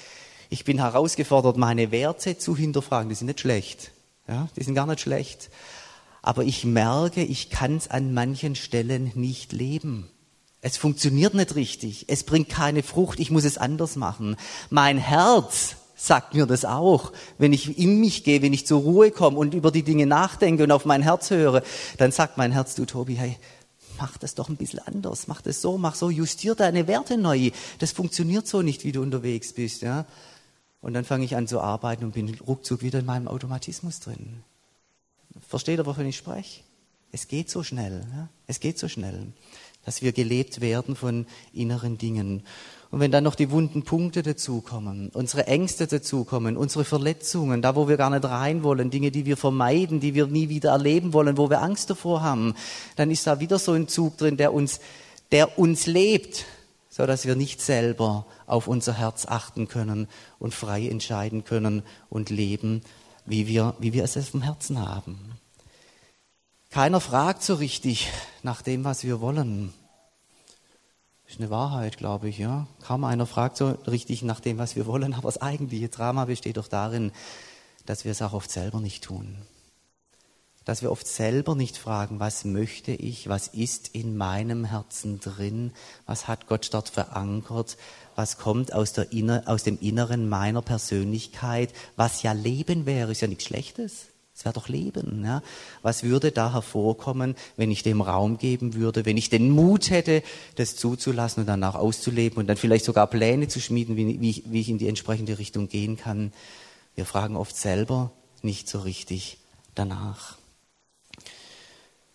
ich 0.48 0.64
bin 0.64 0.78
herausgefordert, 0.78 1.58
meine 1.58 1.92
Werte 1.92 2.38
zu 2.38 2.56
hinterfragen. 2.56 3.10
Die 3.10 3.14
sind 3.14 3.26
nicht 3.26 3.40
schlecht. 3.40 3.92
Ja, 4.26 4.48
die 4.56 4.64
sind 4.64 4.74
gar 4.74 4.86
nicht 4.86 5.00
schlecht. 5.00 5.50
Aber 6.22 6.42
ich 6.42 6.64
merke, 6.64 7.22
ich 7.22 7.50
kann 7.50 7.76
es 7.76 7.90
an 7.90 8.14
manchen 8.14 8.54
Stellen 8.54 9.12
nicht 9.14 9.52
leben. 9.52 10.10
Es 10.62 10.78
funktioniert 10.78 11.34
nicht 11.34 11.54
richtig. 11.54 12.06
Es 12.08 12.24
bringt 12.24 12.48
keine 12.48 12.82
Frucht. 12.82 13.20
Ich 13.20 13.30
muss 13.30 13.44
es 13.44 13.58
anders 13.58 13.96
machen. 13.96 14.36
Mein 14.70 14.96
Herz 14.96 15.76
sagt 15.98 16.34
mir 16.34 16.46
das 16.46 16.64
auch. 16.64 17.12
Wenn 17.36 17.52
ich 17.52 17.78
in 17.78 18.00
mich 18.00 18.24
gehe, 18.24 18.40
wenn 18.40 18.52
ich 18.52 18.66
zur 18.66 18.80
Ruhe 18.80 19.10
komme 19.10 19.36
und 19.36 19.52
über 19.52 19.70
die 19.70 19.82
Dinge 19.82 20.06
nachdenke 20.06 20.62
und 20.62 20.70
auf 20.70 20.84
mein 20.84 21.02
Herz 21.02 21.30
höre, 21.30 21.62
dann 21.98 22.12
sagt 22.12 22.38
mein 22.38 22.52
Herz, 22.52 22.74
du 22.74 22.86
Tobi, 22.86 23.14
hey, 23.16 23.36
mach 23.98 24.16
das 24.16 24.34
doch 24.34 24.48
ein 24.48 24.56
bisschen 24.56 24.78
anders, 24.78 25.26
mach 25.26 25.42
das 25.42 25.60
so, 25.60 25.76
mach 25.76 25.96
so, 25.96 26.08
justier 26.08 26.54
deine 26.54 26.86
Werte 26.86 27.18
neu. 27.18 27.50
Das 27.80 27.92
funktioniert 27.92 28.46
so 28.46 28.62
nicht, 28.62 28.84
wie 28.84 28.92
du 28.92 29.02
unterwegs 29.02 29.52
bist, 29.52 29.82
ja. 29.82 30.06
Und 30.80 30.94
dann 30.94 31.04
fange 31.04 31.24
ich 31.24 31.34
an 31.34 31.48
zu 31.48 31.60
arbeiten 31.60 32.04
und 32.04 32.14
bin 32.14 32.32
ruckzuck 32.46 32.82
wieder 32.82 33.00
in 33.00 33.04
meinem 33.04 33.26
Automatismus 33.26 33.98
drin. 33.98 34.44
Versteht 35.48 35.78
ihr, 35.78 35.86
wovon 35.86 36.06
ich 36.06 36.16
spreche? 36.16 36.60
Es 37.10 37.26
geht 37.26 37.50
so 37.50 37.64
schnell, 37.64 38.06
ja? 38.14 38.28
es 38.46 38.60
geht 38.60 38.78
so 38.78 38.86
schnell, 38.86 39.32
dass 39.84 40.02
wir 40.02 40.12
gelebt 40.12 40.60
werden 40.60 40.94
von 40.94 41.26
inneren 41.52 41.98
Dingen. 41.98 42.44
Und 42.90 43.00
wenn 43.00 43.10
dann 43.10 43.24
noch 43.24 43.34
die 43.34 43.50
wunden 43.50 43.82
Punkte 43.82 44.22
dazukommen, 44.22 45.10
unsere 45.12 45.46
Ängste 45.46 45.86
dazukommen, 45.86 46.56
unsere 46.56 46.84
Verletzungen, 46.84 47.60
da 47.60 47.76
wo 47.76 47.86
wir 47.86 47.98
gar 47.98 48.08
nicht 48.08 48.24
rein 48.24 48.62
wollen, 48.62 48.90
Dinge, 48.90 49.10
die 49.10 49.26
wir 49.26 49.36
vermeiden, 49.36 50.00
die 50.00 50.14
wir 50.14 50.26
nie 50.26 50.48
wieder 50.48 50.70
erleben 50.70 51.12
wollen, 51.12 51.36
wo 51.36 51.50
wir 51.50 51.60
Angst 51.60 51.90
davor 51.90 52.22
haben, 52.22 52.54
dann 52.96 53.10
ist 53.10 53.26
da 53.26 53.40
wieder 53.40 53.58
so 53.58 53.72
ein 53.72 53.88
Zug 53.88 54.16
drin, 54.16 54.38
der 54.38 54.54
uns, 54.54 54.80
der 55.32 55.58
uns 55.58 55.86
lebt, 55.86 56.46
so 56.88 57.04
dass 57.04 57.26
wir 57.26 57.36
nicht 57.36 57.60
selber 57.60 58.24
auf 58.46 58.68
unser 58.68 58.94
Herz 58.94 59.26
achten 59.26 59.68
können 59.68 60.08
und 60.38 60.54
frei 60.54 60.88
entscheiden 60.88 61.44
können 61.44 61.82
und 62.08 62.30
leben, 62.30 62.80
wie 63.26 63.46
wir, 63.46 63.74
wie 63.78 63.92
wir 63.92 64.04
es 64.04 64.16
vom 64.28 64.40
Herzen 64.40 64.80
haben. 64.80 65.18
Keiner 66.70 67.00
fragt 67.00 67.42
so 67.42 67.54
richtig 67.54 68.10
nach 68.42 68.62
dem, 68.62 68.84
was 68.84 69.04
wir 69.04 69.20
wollen. 69.20 69.74
Ist 71.28 71.40
eine 71.40 71.50
Wahrheit, 71.50 71.98
glaube 71.98 72.30
ich, 72.30 72.38
ja. 72.38 72.66
Kaum 72.82 73.04
einer 73.04 73.26
fragt 73.26 73.58
so 73.58 73.68
richtig 73.86 74.22
nach 74.22 74.40
dem, 74.40 74.56
was 74.56 74.76
wir 74.76 74.86
wollen, 74.86 75.12
aber 75.12 75.28
das 75.28 75.42
eigentliche 75.42 75.90
Drama 75.90 76.24
besteht 76.24 76.56
doch 76.56 76.68
darin, 76.68 77.12
dass 77.84 78.06
wir 78.06 78.12
es 78.12 78.22
auch 78.22 78.32
oft 78.32 78.50
selber 78.50 78.80
nicht 78.80 79.04
tun. 79.04 79.36
Dass 80.64 80.80
wir 80.80 80.90
oft 80.90 81.06
selber 81.06 81.54
nicht 81.54 81.76
fragen, 81.76 82.18
was 82.18 82.46
möchte 82.46 82.92
ich, 82.92 83.28
was 83.28 83.48
ist 83.48 83.88
in 83.88 84.16
meinem 84.16 84.64
Herzen 84.64 85.20
drin, 85.20 85.72
was 86.06 86.28
hat 86.28 86.46
Gott 86.46 86.70
dort 86.72 86.88
verankert, 86.88 87.76
was 88.16 88.38
kommt 88.38 88.72
aus, 88.72 88.94
der 88.94 89.12
Inner, 89.12 89.42
aus 89.46 89.62
dem 89.64 89.78
Inneren 89.80 90.30
meiner 90.30 90.62
Persönlichkeit, 90.62 91.74
was 91.96 92.22
ja 92.22 92.32
Leben 92.32 92.86
wäre, 92.86 93.12
ist 93.12 93.20
ja 93.20 93.28
nichts 93.28 93.44
Schlechtes. 93.44 94.06
Es 94.38 94.44
wäre 94.44 94.52
doch 94.52 94.68
Leben. 94.68 95.24
Ja? 95.24 95.42
Was 95.82 96.04
würde 96.04 96.30
da 96.30 96.52
hervorkommen, 96.52 97.34
wenn 97.56 97.72
ich 97.72 97.82
dem 97.82 98.00
Raum 98.00 98.38
geben 98.38 98.74
würde, 98.74 99.04
wenn 99.04 99.16
ich 99.16 99.30
den 99.30 99.50
Mut 99.50 99.90
hätte, 99.90 100.22
das 100.54 100.76
zuzulassen 100.76 101.40
und 101.40 101.48
danach 101.48 101.74
auszuleben 101.74 102.38
und 102.38 102.46
dann 102.46 102.56
vielleicht 102.56 102.84
sogar 102.84 103.08
Pläne 103.08 103.48
zu 103.48 103.60
schmieden, 103.60 103.96
wie, 103.96 104.20
wie, 104.20 104.30
ich, 104.30 104.44
wie 104.46 104.60
ich 104.60 104.68
in 104.68 104.78
die 104.78 104.86
entsprechende 104.86 105.40
Richtung 105.40 105.68
gehen 105.68 105.96
kann. 105.96 106.32
Wir 106.94 107.04
fragen 107.04 107.34
oft 107.34 107.56
selber 107.56 108.12
nicht 108.40 108.68
so 108.68 108.78
richtig 108.78 109.38
danach. 109.74 110.38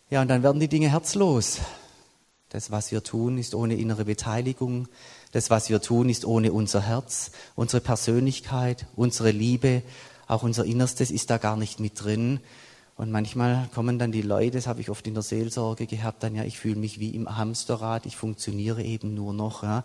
Ja, 0.09 0.21
und 0.21 0.29
dann 0.29 0.43
werden 0.43 0.61
die 0.61 0.69
Dinge 0.69 0.91
herzlos. 0.91 1.57
Das, 2.47 2.71
was 2.71 2.93
wir 2.93 3.03
tun, 3.03 3.37
ist 3.37 3.53
ohne 3.53 3.75
innere 3.75 4.05
Beteiligung. 4.05 4.87
Das, 5.33 5.49
was 5.49 5.69
wir 5.69 5.81
tun, 5.81 6.07
ist 6.07 6.23
ohne 6.23 6.53
unser 6.53 6.83
Herz, 6.83 7.31
unsere 7.55 7.81
Persönlichkeit, 7.81 8.85
unsere 8.95 9.31
Liebe, 9.31 9.81
auch 10.27 10.43
unser 10.43 10.65
Innerstes 10.65 11.11
ist 11.11 11.29
da 11.29 11.37
gar 11.37 11.57
nicht 11.57 11.79
mit 11.79 12.03
drin. 12.03 12.39
Und 12.95 13.11
manchmal 13.11 13.69
kommen 13.73 13.97
dann 13.97 14.11
die 14.11 14.21
Leute, 14.21 14.57
das 14.57 14.67
habe 14.67 14.81
ich 14.81 14.89
oft 14.89 15.05
in 15.07 15.15
der 15.15 15.23
Seelsorge 15.23 15.87
gehabt, 15.87 16.21
dann 16.21 16.35
ja, 16.35 16.43
ich 16.43 16.59
fühle 16.59 16.75
mich 16.75 16.99
wie 16.99 17.09
im 17.09 17.37
Hamsterrad, 17.37 18.05
ich 18.05 18.15
funktioniere 18.15 18.83
eben 18.83 19.15
nur 19.15 19.33
noch. 19.33 19.63
Ja, 19.63 19.83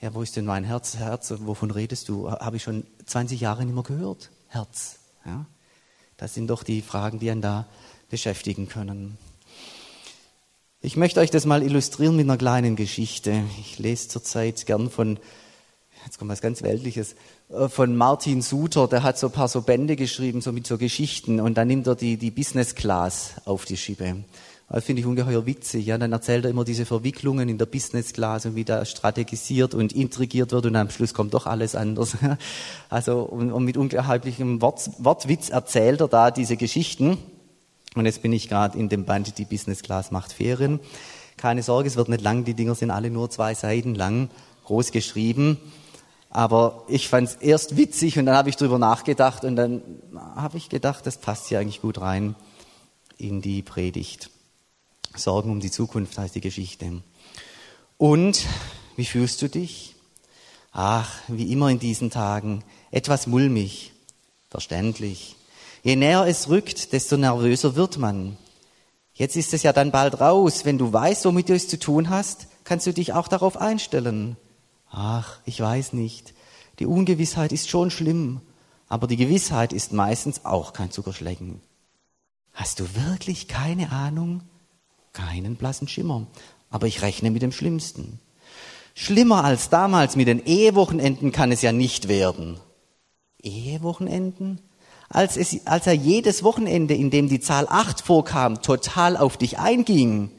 ja 0.00 0.14
wo 0.14 0.22
ist 0.22 0.36
denn 0.36 0.44
mein 0.44 0.64
Herz? 0.64 0.96
Herz, 0.96 1.32
wovon 1.38 1.70
redest 1.70 2.08
du? 2.08 2.30
Habe 2.30 2.56
ich 2.56 2.62
schon 2.62 2.84
20 3.06 3.40
Jahre 3.40 3.64
nicht 3.64 3.74
mehr 3.74 3.82
gehört. 3.82 4.30
Herz. 4.48 4.98
Ja, 5.24 5.46
das 6.18 6.34
sind 6.34 6.48
doch 6.48 6.62
die 6.62 6.82
Fragen, 6.82 7.18
die 7.18 7.30
einen 7.30 7.40
da 7.40 7.66
beschäftigen 8.10 8.68
können. 8.68 9.16
Ich 10.82 10.98
möchte 10.98 11.20
euch 11.20 11.30
das 11.30 11.46
mal 11.46 11.62
illustrieren 11.62 12.14
mit 12.14 12.26
einer 12.26 12.36
kleinen 12.36 12.76
Geschichte. 12.76 13.42
Ich 13.58 13.78
lese 13.78 14.08
zurzeit 14.08 14.66
gern 14.66 14.90
von, 14.90 15.18
jetzt 16.04 16.18
kommt 16.18 16.30
was 16.30 16.40
ganz 16.40 16.62
Weltliches, 16.62 17.14
äh, 17.50 17.68
von 17.68 17.96
Martin 17.96 18.42
Suter, 18.42 18.88
der 18.88 19.02
hat 19.02 19.18
so 19.18 19.28
ein 19.28 19.32
paar 19.32 19.48
so 19.48 19.62
Bände 19.62 19.96
geschrieben, 19.96 20.40
so 20.40 20.52
mit 20.52 20.66
so 20.66 20.78
Geschichten, 20.78 21.40
und 21.40 21.54
dann 21.54 21.68
nimmt 21.68 21.86
er 21.86 21.94
die, 21.94 22.16
die 22.16 22.30
Business 22.30 22.74
Class 22.74 23.34
auf 23.44 23.64
die 23.64 23.76
Schippe. 23.76 24.24
Das 24.68 24.84
finde 24.84 25.00
ich 25.00 25.06
ungeheuer 25.06 25.46
witzig. 25.46 25.86
Ja, 25.86 25.98
dann 25.98 26.10
erzählt 26.12 26.44
er 26.44 26.50
immer 26.50 26.64
diese 26.64 26.86
Verwicklungen 26.86 27.48
in 27.48 27.58
der 27.58 27.66
Business 27.66 28.12
Class 28.12 28.46
und 28.46 28.56
wie 28.56 28.64
da 28.64 28.84
strategisiert 28.84 29.74
und 29.74 29.92
intrigiert 29.92 30.52
wird 30.52 30.66
und 30.66 30.74
am 30.74 30.90
Schluss 30.90 31.14
kommt 31.14 31.34
doch 31.34 31.46
alles 31.46 31.76
anders. 31.76 32.16
Also 32.88 33.20
und, 33.20 33.52
und 33.52 33.64
mit 33.64 33.76
unglaublichem 33.76 34.60
Wort, 34.62 34.90
Wortwitz 34.98 35.50
erzählt 35.50 36.00
er 36.00 36.08
da 36.08 36.30
diese 36.30 36.56
Geschichten. 36.56 37.18
Und 37.94 38.06
jetzt 38.06 38.22
bin 38.22 38.32
ich 38.32 38.48
gerade 38.48 38.78
in 38.78 38.88
dem 38.88 39.04
Band 39.04 39.38
Die 39.38 39.44
Business 39.44 39.82
Class 39.82 40.10
macht 40.10 40.32
Ferien. 40.32 40.80
Keine 41.36 41.62
Sorge, 41.62 41.88
es 41.88 41.96
wird 41.96 42.08
nicht 42.08 42.22
lang. 42.22 42.44
Die 42.44 42.54
Dinger 42.54 42.74
sind 42.74 42.90
alle 42.90 43.10
nur 43.10 43.30
zwei 43.30 43.54
Seiten 43.54 43.94
lang, 43.94 44.30
groß 44.64 44.92
geschrieben. 44.92 45.58
Aber 46.34 46.82
ich 46.88 47.08
fand 47.08 47.28
es 47.28 47.36
erst 47.36 47.76
witzig 47.76 48.18
und 48.18 48.26
dann 48.26 48.34
habe 48.34 48.48
ich 48.48 48.56
drüber 48.56 48.80
nachgedacht 48.80 49.44
und 49.44 49.54
dann 49.54 49.82
habe 50.34 50.58
ich 50.58 50.68
gedacht, 50.68 51.06
das 51.06 51.16
passt 51.16 51.46
hier 51.46 51.60
eigentlich 51.60 51.80
gut 51.80 52.00
rein 52.00 52.34
in 53.16 53.40
die 53.40 53.62
Predigt. 53.62 54.30
Sorgen 55.14 55.52
um 55.52 55.60
die 55.60 55.70
Zukunft 55.70 56.18
heißt 56.18 56.34
die 56.34 56.40
Geschichte. 56.40 57.02
Und 57.98 58.46
wie 58.96 59.04
fühlst 59.04 59.42
du 59.42 59.48
dich? 59.48 59.94
Ach, 60.72 61.08
wie 61.28 61.52
immer 61.52 61.68
in 61.68 61.78
diesen 61.78 62.10
Tagen, 62.10 62.64
etwas 62.90 63.28
mulmig, 63.28 63.92
verständlich. 64.50 65.36
Je 65.84 65.94
näher 65.94 66.26
es 66.26 66.48
rückt, 66.48 66.92
desto 66.92 67.16
nervöser 67.16 67.76
wird 67.76 67.96
man. 67.96 68.36
Jetzt 69.12 69.36
ist 69.36 69.54
es 69.54 69.62
ja 69.62 69.72
dann 69.72 69.92
bald 69.92 70.20
raus. 70.20 70.64
Wenn 70.64 70.78
du 70.78 70.92
weißt, 70.92 71.26
womit 71.26 71.48
du 71.48 71.54
es 71.54 71.68
zu 71.68 71.78
tun 71.78 72.10
hast, 72.10 72.48
kannst 72.64 72.88
du 72.88 72.92
dich 72.92 73.12
auch 73.12 73.28
darauf 73.28 73.56
einstellen. 73.56 74.36
Ach, 74.96 75.40
ich 75.44 75.58
weiß 75.58 75.92
nicht. 75.92 76.34
Die 76.78 76.86
Ungewissheit 76.86 77.50
ist 77.50 77.68
schon 77.68 77.90
schlimm, 77.90 78.40
aber 78.88 79.08
die 79.08 79.16
Gewissheit 79.16 79.72
ist 79.72 79.92
meistens 79.92 80.44
auch 80.44 80.72
kein 80.72 80.92
Zuckerschlecken. 80.92 81.60
Hast 82.52 82.78
du 82.78 82.84
wirklich 82.94 83.48
keine 83.48 83.90
Ahnung? 83.90 84.42
Keinen 85.12 85.56
blassen 85.56 85.88
Schimmer. 85.88 86.28
Aber 86.70 86.86
ich 86.86 87.02
rechne 87.02 87.32
mit 87.32 87.42
dem 87.42 87.50
Schlimmsten. 87.50 88.20
Schlimmer 88.94 89.42
als 89.42 89.68
damals 89.68 90.14
mit 90.14 90.28
den 90.28 90.44
Ehewochenenden 90.44 91.32
kann 91.32 91.50
es 91.50 91.62
ja 91.62 91.72
nicht 91.72 92.06
werden. 92.06 92.60
Ehewochenenden? 93.42 94.60
Als, 95.08 95.36
es, 95.36 95.66
als 95.66 95.88
er 95.88 95.94
jedes 95.94 96.44
Wochenende, 96.44 96.94
in 96.94 97.10
dem 97.10 97.28
die 97.28 97.40
Zahl 97.40 97.66
8 97.68 98.00
vorkam, 98.00 98.62
total 98.62 99.16
auf 99.16 99.36
dich 99.36 99.58
einging. 99.58 100.30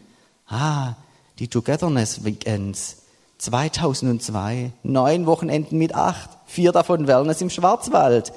Ah, 0.47 0.95
die 1.39 1.50
Togetherness 1.50 2.24
Weekends 2.24 3.04
2002, 3.37 4.71
neun 4.83 5.25
Wochenenden 5.25 5.77
mit 5.77 5.93
acht, 5.93 6.29
vier 6.45 6.71
davon 6.71 7.07
Wellness 7.07 7.41
im 7.41 7.49
Schwarzwald, 7.49 8.33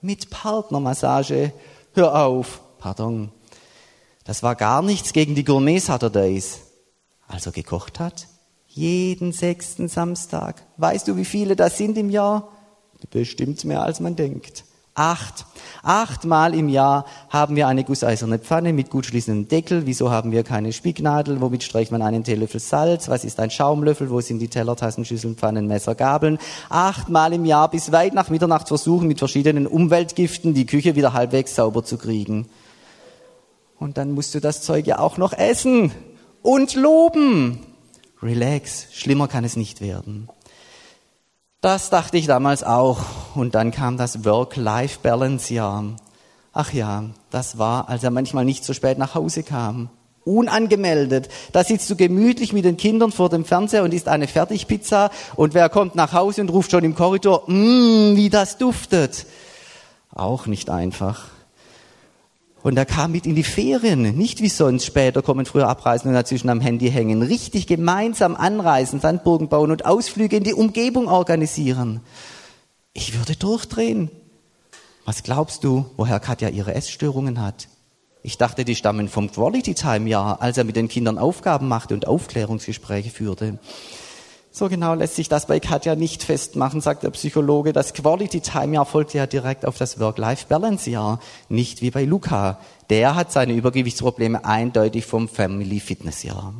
mit 0.00 0.30
Partnermassage. 0.30 1.52
Hör 1.94 2.24
auf, 2.24 2.60
pardon. 2.78 3.30
Das 4.24 4.42
war 4.42 4.54
gar 4.54 4.82
nichts 4.82 5.12
gegen 5.12 5.34
die 5.34 5.44
Gourmet 5.44 5.78
Saturdays. 5.78 6.60
Als 7.26 7.46
er 7.46 7.52
gekocht 7.52 7.98
hat, 7.98 8.28
jeden 8.68 9.32
sechsten 9.32 9.88
Samstag. 9.88 10.62
Weißt 10.76 11.08
du, 11.08 11.16
wie 11.16 11.24
viele 11.24 11.56
das 11.56 11.78
sind 11.78 11.96
im 11.96 12.10
Jahr? 12.10 12.48
Bestimmt 13.10 13.64
mehr, 13.64 13.82
als 13.82 14.00
man 14.00 14.16
denkt. 14.16 14.64
Acht. 14.94 15.46
Achtmal 15.82 16.54
im 16.54 16.68
Jahr 16.68 17.06
haben 17.30 17.56
wir 17.56 17.66
eine 17.66 17.82
gusseiserne 17.82 18.38
Pfanne 18.38 18.74
mit 18.74 18.90
gut 18.90 19.06
schließendem 19.06 19.48
Deckel. 19.48 19.86
Wieso 19.86 20.10
haben 20.10 20.32
wir 20.32 20.44
keine 20.44 20.72
Spicknadel? 20.72 21.40
Womit 21.40 21.62
streicht 21.62 21.90
man 21.90 22.02
einen 22.02 22.24
Teelöffel 22.24 22.60
Salz? 22.60 23.08
Was 23.08 23.24
ist 23.24 23.40
ein 23.40 23.50
Schaumlöffel? 23.50 24.10
Wo 24.10 24.20
sind 24.20 24.38
die 24.38 24.48
Teller, 24.48 24.76
Tassen, 24.76 25.06
Schüsseln, 25.06 25.34
Pfannen, 25.36 25.66
Messer, 25.66 25.94
Gabeln? 25.94 26.38
Achtmal 26.68 27.32
im 27.32 27.46
Jahr 27.46 27.70
bis 27.70 27.90
weit 27.90 28.12
nach 28.12 28.28
Mitternacht 28.28 28.68
versuchen, 28.68 29.08
mit 29.08 29.18
verschiedenen 29.18 29.66
Umweltgiften 29.66 30.52
die 30.52 30.66
Küche 30.66 30.94
wieder 30.94 31.14
halbwegs 31.14 31.54
sauber 31.54 31.82
zu 31.84 31.96
kriegen. 31.96 32.50
Und 33.78 33.96
dann 33.96 34.12
musst 34.12 34.34
du 34.34 34.40
das 34.40 34.60
Zeug 34.60 34.86
ja 34.86 34.98
auch 34.98 35.16
noch 35.16 35.32
essen 35.32 35.90
und 36.42 36.74
loben. 36.74 37.60
Relax, 38.22 38.88
schlimmer 38.92 39.26
kann 39.26 39.42
es 39.42 39.56
nicht 39.56 39.80
werden. 39.80 40.28
Das 41.62 41.90
dachte 41.90 42.18
ich 42.18 42.26
damals 42.26 42.64
auch. 42.64 42.98
Und 43.36 43.54
dann 43.54 43.70
kam 43.70 43.96
das 43.96 44.24
Work-Life-Balance-Jahr. 44.24 45.84
Ach 46.52 46.72
ja, 46.72 47.04
das 47.30 47.56
war, 47.56 47.88
als 47.88 48.02
er 48.02 48.10
manchmal 48.10 48.44
nicht 48.44 48.64
so 48.64 48.74
spät 48.74 48.98
nach 48.98 49.14
Hause 49.14 49.44
kam. 49.44 49.88
Unangemeldet. 50.24 51.28
Da 51.52 51.62
sitzt 51.62 51.88
du 51.88 51.94
gemütlich 51.94 52.52
mit 52.52 52.64
den 52.64 52.76
Kindern 52.76 53.12
vor 53.12 53.28
dem 53.28 53.44
Fernseher 53.44 53.84
und 53.84 53.94
isst 53.94 54.08
eine 54.08 54.26
Fertigpizza 54.26 55.10
und 55.36 55.54
wer 55.54 55.68
kommt 55.68 55.94
nach 55.94 56.12
Hause 56.12 56.40
und 56.40 56.50
ruft 56.50 56.72
schon 56.72 56.82
im 56.82 56.96
Korridor, 56.96 57.44
mmm, 57.46 58.16
wie 58.16 58.28
das 58.28 58.58
duftet. 58.58 59.24
Auch 60.12 60.46
nicht 60.46 60.68
einfach. 60.68 61.26
Und 62.62 62.76
er 62.76 62.86
kam 62.86 63.12
mit 63.12 63.26
in 63.26 63.34
die 63.34 63.42
Ferien, 63.42 64.02
nicht 64.16 64.40
wie 64.40 64.48
sonst 64.48 64.86
später 64.86 65.20
kommen 65.22 65.46
früher 65.46 65.68
abreisen 65.68 66.08
und 66.08 66.14
dazwischen 66.14 66.48
am 66.48 66.60
Handy 66.60 66.90
hängen. 66.90 67.22
Richtig 67.22 67.66
gemeinsam 67.66 68.36
anreisen, 68.36 69.00
Sandburgen 69.00 69.48
bauen 69.48 69.72
und 69.72 69.84
Ausflüge 69.84 70.36
in 70.36 70.44
die 70.44 70.54
Umgebung 70.54 71.08
organisieren. 71.08 72.00
Ich 72.92 73.18
würde 73.18 73.34
durchdrehen. 73.34 74.10
Was 75.04 75.24
glaubst 75.24 75.64
du, 75.64 75.86
woher 75.96 76.20
Katja 76.20 76.48
ihre 76.50 76.74
Essstörungen 76.74 77.40
hat? 77.40 77.66
Ich 78.22 78.38
dachte, 78.38 78.64
die 78.64 78.76
stammen 78.76 79.08
vom 79.08 79.32
Quality 79.32 79.74
Time 79.74 80.08
Jahr, 80.08 80.40
als 80.40 80.56
er 80.56 80.62
mit 80.62 80.76
den 80.76 80.86
Kindern 80.86 81.18
Aufgaben 81.18 81.66
machte 81.66 81.94
und 81.94 82.06
Aufklärungsgespräche 82.06 83.10
führte. 83.10 83.58
So 84.54 84.68
genau 84.68 84.92
lässt 84.92 85.16
sich 85.16 85.30
das 85.30 85.46
bei 85.46 85.60
Katja 85.60 85.96
nicht 85.96 86.22
festmachen, 86.22 86.82
sagt 86.82 87.04
der 87.04 87.10
Psychologe. 87.10 87.72
Das 87.72 87.94
Quality 87.94 88.40
Time 88.40 88.74
Jahr 88.74 88.84
folgt 88.84 89.14
ja 89.14 89.26
direkt 89.26 89.64
auf 89.64 89.78
das 89.78 89.98
Work-Life-Balance 89.98 90.90
Jahr, 90.90 91.20
nicht 91.48 91.80
wie 91.80 91.90
bei 91.90 92.04
Luca. 92.04 92.58
Der 92.90 93.14
hat 93.14 93.32
seine 93.32 93.54
Übergewichtsprobleme 93.54 94.44
eindeutig 94.44 95.06
vom 95.06 95.26
Family 95.26 95.80
Fitness 95.80 96.22
Jahr. 96.22 96.52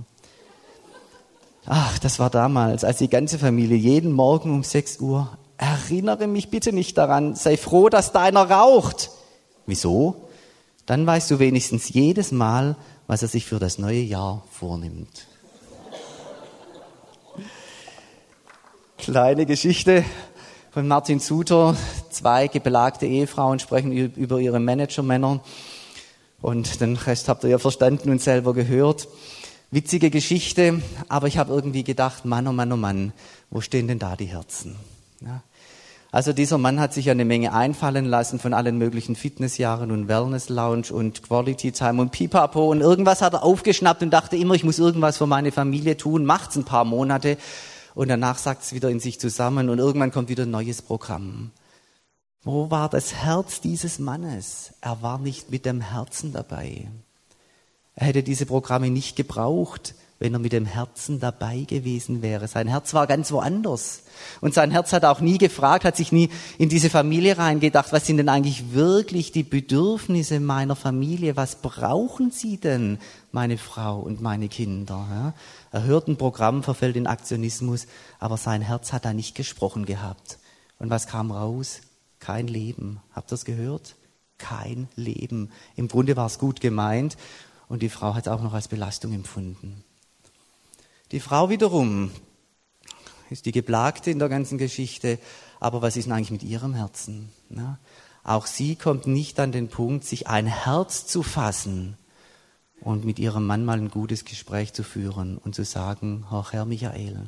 Ach, 1.66 1.98
das 1.98 2.18
war 2.18 2.30
damals, 2.30 2.82
als 2.82 2.96
die 2.96 3.10
ganze 3.10 3.38
Familie 3.38 3.76
jeden 3.76 4.12
Morgen 4.12 4.54
um 4.54 4.64
6 4.64 4.98
Uhr, 5.00 5.36
erinnere 5.58 6.26
mich 6.28 6.48
bitte 6.48 6.72
nicht 6.72 6.96
daran, 6.96 7.34
sei 7.34 7.58
froh, 7.58 7.90
dass 7.90 8.10
deiner 8.10 8.50
raucht. 8.50 9.10
Wieso? 9.66 10.28
Dann 10.86 11.06
weißt 11.06 11.30
du 11.30 11.38
wenigstens 11.38 11.90
jedes 11.90 12.32
Mal, 12.32 12.74
was 13.06 13.20
er 13.20 13.28
sich 13.28 13.44
für 13.44 13.58
das 13.58 13.78
neue 13.78 14.00
Jahr 14.00 14.44
vornimmt. 14.50 15.26
Kleine 19.02 19.46
Geschichte 19.46 20.04
von 20.70 20.86
Martin 20.86 21.18
Suter. 21.18 21.76
Zwei 22.10 22.46
gebelagte 22.46 23.04
Ehefrauen 23.04 23.58
sprechen 23.58 23.90
über 23.90 24.38
ihre 24.38 24.60
Managermänner. 24.60 25.40
Und 26.40 26.80
den 26.80 26.94
Rest 26.94 27.28
habt 27.28 27.42
ihr 27.42 27.50
ja 27.50 27.58
verstanden 27.58 28.10
und 28.10 28.22
selber 28.22 28.54
gehört. 28.54 29.08
Witzige 29.72 30.08
Geschichte, 30.08 30.80
aber 31.08 31.26
ich 31.26 31.36
habe 31.36 31.52
irgendwie 31.52 31.82
gedacht, 31.82 32.24
Mann, 32.24 32.46
oh 32.46 32.52
Mann, 32.52 32.70
oh 32.70 32.76
Mann, 32.76 33.12
wo 33.50 33.60
stehen 33.60 33.88
denn 33.88 33.98
da 33.98 34.14
die 34.14 34.26
Herzen? 34.26 34.76
Ja. 35.20 35.42
Also 36.12 36.32
dieser 36.32 36.58
Mann 36.58 36.78
hat 36.78 36.94
sich 36.94 37.10
eine 37.10 37.24
Menge 37.24 37.52
einfallen 37.52 38.04
lassen 38.04 38.38
von 38.38 38.54
allen 38.54 38.78
möglichen 38.78 39.16
Fitnessjahren 39.16 39.90
und 39.90 40.06
Wellness 40.06 40.48
Lounge 40.48 40.92
und 40.92 41.24
Quality 41.24 41.72
Time 41.72 42.02
und 42.02 42.12
Pipapo 42.12 42.70
und 42.70 42.80
irgendwas 42.80 43.20
hat 43.20 43.32
er 43.32 43.42
aufgeschnappt 43.42 44.04
und 44.04 44.10
dachte 44.10 44.36
immer, 44.36 44.54
ich 44.54 44.62
muss 44.62 44.78
irgendwas 44.78 45.16
für 45.16 45.26
meine 45.26 45.50
Familie 45.50 45.96
tun, 45.96 46.24
macht's 46.24 46.54
ein 46.54 46.64
paar 46.64 46.84
Monate 46.84 47.36
und 47.94 48.08
danach 48.08 48.38
sagt 48.38 48.62
es 48.62 48.72
wieder 48.72 48.90
in 48.90 49.00
sich 49.00 49.20
zusammen 49.20 49.68
und 49.68 49.78
irgendwann 49.78 50.12
kommt 50.12 50.28
wieder 50.28 50.44
ein 50.44 50.50
neues 50.50 50.82
Programm. 50.82 51.50
Wo 52.42 52.70
war 52.70 52.88
das 52.88 53.14
Herz 53.14 53.60
dieses 53.60 53.98
Mannes? 53.98 54.72
Er 54.80 55.02
war 55.02 55.18
nicht 55.18 55.50
mit 55.50 55.64
dem 55.64 55.80
Herzen 55.80 56.32
dabei. 56.32 56.88
Er 57.94 58.06
hätte 58.06 58.22
diese 58.22 58.46
Programme 58.46 58.90
nicht 58.90 59.16
gebraucht, 59.16 59.94
wenn 60.22 60.34
er 60.34 60.38
mit 60.38 60.52
dem 60.52 60.66
Herzen 60.66 61.18
dabei 61.18 61.62
gewesen 61.62 62.22
wäre. 62.22 62.46
Sein 62.46 62.68
Herz 62.68 62.94
war 62.94 63.08
ganz 63.08 63.32
woanders. 63.32 64.04
Und 64.40 64.54
sein 64.54 64.70
Herz 64.70 64.92
hat 64.92 65.04
auch 65.04 65.18
nie 65.18 65.36
gefragt, 65.36 65.84
hat 65.84 65.96
sich 65.96 66.12
nie 66.12 66.30
in 66.58 66.68
diese 66.68 66.90
Familie 66.90 67.38
reingedacht, 67.38 67.92
was 67.92 68.06
sind 68.06 68.18
denn 68.18 68.28
eigentlich 68.28 68.72
wirklich 68.72 69.32
die 69.32 69.42
Bedürfnisse 69.42 70.38
meiner 70.38 70.76
Familie? 70.76 71.34
Was 71.34 71.56
brauchen 71.56 72.30
sie 72.30 72.56
denn, 72.56 72.98
meine 73.32 73.58
Frau 73.58 73.98
und 73.98 74.20
meine 74.20 74.48
Kinder? 74.48 75.34
Er 75.72 75.82
hört 75.82 76.06
ein 76.06 76.16
Programm, 76.16 76.62
verfällt 76.62 76.94
in 76.94 77.08
Aktionismus, 77.08 77.88
aber 78.20 78.36
sein 78.36 78.62
Herz 78.62 78.92
hat 78.92 79.04
da 79.04 79.12
nicht 79.12 79.34
gesprochen 79.34 79.86
gehabt. 79.86 80.38
Und 80.78 80.88
was 80.88 81.08
kam 81.08 81.32
raus? 81.32 81.80
Kein 82.20 82.46
Leben. 82.46 83.00
Habt 83.12 83.32
ihr 83.32 83.34
es 83.34 83.44
gehört? 83.44 83.96
Kein 84.38 84.86
Leben. 84.94 85.50
Im 85.74 85.88
Grunde 85.88 86.14
war 86.14 86.26
es 86.26 86.38
gut 86.38 86.60
gemeint 86.60 87.16
und 87.68 87.82
die 87.82 87.88
Frau 87.88 88.14
hat 88.14 88.28
es 88.28 88.32
auch 88.32 88.42
noch 88.42 88.54
als 88.54 88.68
Belastung 88.68 89.12
empfunden. 89.12 89.82
Die 91.12 91.20
Frau 91.20 91.50
wiederum 91.50 92.10
ist 93.28 93.44
die 93.44 93.52
Geplagte 93.52 94.10
in 94.10 94.18
der 94.18 94.30
ganzen 94.30 94.56
Geschichte, 94.56 95.18
aber 95.60 95.82
was 95.82 95.96
ist 95.98 96.06
denn 96.06 96.14
eigentlich 96.14 96.30
mit 96.30 96.42
ihrem 96.42 96.72
Herzen? 96.72 97.28
Ja? 97.50 97.78
Auch 98.24 98.46
sie 98.46 98.76
kommt 98.76 99.06
nicht 99.06 99.38
an 99.38 99.52
den 99.52 99.68
Punkt, 99.68 100.04
sich 100.04 100.28
ein 100.28 100.46
Herz 100.46 101.06
zu 101.06 101.22
fassen 101.22 101.98
und 102.80 103.04
mit 103.04 103.18
ihrem 103.18 103.46
Mann 103.46 103.66
mal 103.66 103.78
ein 103.78 103.90
gutes 103.90 104.24
Gespräch 104.24 104.72
zu 104.72 104.84
führen 104.84 105.36
und 105.36 105.54
zu 105.54 105.66
sagen, 105.66 106.26
Herr 106.30 106.64
Michael, 106.64 107.26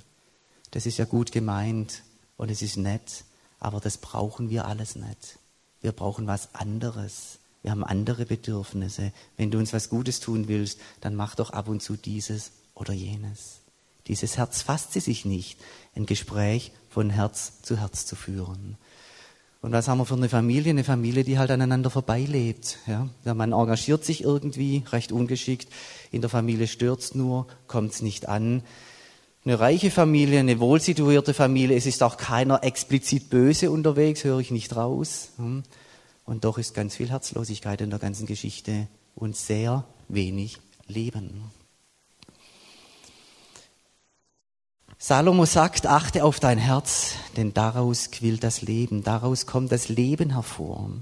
das 0.70 0.87
ist 0.87 0.97
ja 0.97 1.05
gut 1.05 1.31
gemeint 1.31 2.05
und 2.38 2.51
es 2.51 2.62
ist 2.62 2.79
nett, 2.79 3.25
aber 3.61 3.81
das 3.81 3.99
brauchen 3.99 4.49
wir 4.49 4.66
alles 4.66 4.97
nicht. 4.97 5.38
Wir 5.83 5.92
brauchen 5.92 6.27
was 6.27 6.55
anderes. 6.55 7.38
Wir 7.61 7.70
haben 7.70 7.85
andere 7.85 8.25
Bedürfnisse. 8.25 9.12
Wenn 9.37 9.51
du 9.51 9.59
uns 9.59 9.75
was 9.75 9.90
Gutes 9.90 10.20
tun 10.20 10.49
willst, 10.49 10.81
dann 11.03 11.14
mach 11.14 11.35
doch 11.35 11.51
ab 11.51 11.68
und 11.68 11.83
zu 11.83 11.97
dieses 11.97 12.53
oder 12.75 12.94
jenes. 12.94 13.63
Dieses 14.07 14.37
Herz 14.37 14.62
fasst 14.62 14.93
sie 14.93 15.01
sich 15.01 15.25
nicht, 15.25 15.59
ein 15.95 16.07
Gespräch 16.07 16.73
von 16.90 17.11
Herz 17.11 17.62
zu 17.62 17.79
Herz 17.81 18.07
zu 18.07 18.17
führen. 18.17 18.77
Und 19.64 19.73
was 19.73 19.88
haben 19.88 19.97
wir 19.97 20.05
für 20.05 20.14
eine 20.14 20.29
Familie? 20.29 20.71
Eine 20.71 20.85
Familie, 20.85 21.25
die 21.25 21.38
halt 21.38 21.51
aneinander 21.51 21.88
vorbeilebt. 21.88 22.77
Ja? 22.87 23.09
Der 23.25 23.33
Mann 23.33 23.53
engagiert 23.53 24.05
sich 24.05 24.23
irgendwie, 24.23 24.85
recht 24.93 25.11
ungeschickt. 25.11 25.73
In 26.11 26.21
der 26.21 26.29
Familie 26.29 26.67
stört's 26.67 27.14
nur, 27.14 27.47
kommt's 27.67 28.03
nicht 28.03 28.29
an. 28.29 28.62
Eine 29.47 29.59
reiche 29.59 29.90
Familie, 29.90 30.40
eine 30.40 30.61
wohlsituierte 30.61 31.33
Familie. 31.33 31.79
Es 31.79 31.87
ist 31.87 32.03
auch 32.03 32.19
keiner 32.19 32.62
explizit 32.62 33.31
böse 33.31 33.71
unterwegs, 33.71 34.25
höre 34.25 34.40
ich 34.40 34.51
nicht 34.51 34.77
raus. 34.77 35.31
Hm? 35.38 35.62
Und 36.27 36.45
doch 36.45 36.59
ist 36.59 36.75
ganz 36.75 36.97
viel 36.97 37.09
Herzlosigkeit 37.09 37.81
in 37.81 37.88
der 37.88 37.99
ganzen 37.99 38.27
Geschichte 38.27 38.87
und 39.14 39.35
sehr 39.35 39.87
wenig 40.09 40.59
Leben. 40.88 41.43
Salomo 45.07 45.45
sagt, 45.45 45.87
achte 45.87 46.25
auf 46.25 46.40
dein 46.40 46.57
Herz, 46.57 47.17
denn 47.37 47.53
daraus 47.53 48.11
quillt 48.11 48.43
das 48.43 48.62
Leben, 48.62 49.03
daraus 49.03 49.45
kommt 49.45 49.71
das 49.71 49.90
Leben 49.90 50.31
hervor. 50.31 50.93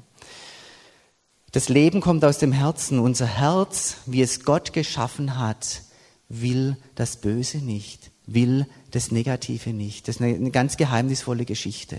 Das 1.52 1.68
Leben 1.68 2.00
kommt 2.00 2.24
aus 2.24 2.38
dem 2.38 2.50
Herzen. 2.50 2.98
Unser 2.98 3.26
Herz, 3.26 3.98
wie 4.06 4.20
es 4.20 4.44
Gott 4.44 4.72
geschaffen 4.72 5.38
hat, 5.38 5.82
will 6.28 6.76
das 6.96 7.18
Böse 7.18 7.58
nicht, 7.58 8.10
will 8.26 8.66
das 8.92 9.10
Negative 9.10 9.70
nicht. 9.72 10.08
Das 10.08 10.16
ist 10.16 10.22
eine, 10.22 10.50
ganz 10.50 10.76
geheimnisvolle 10.76 11.44
Geschichte. 11.44 11.96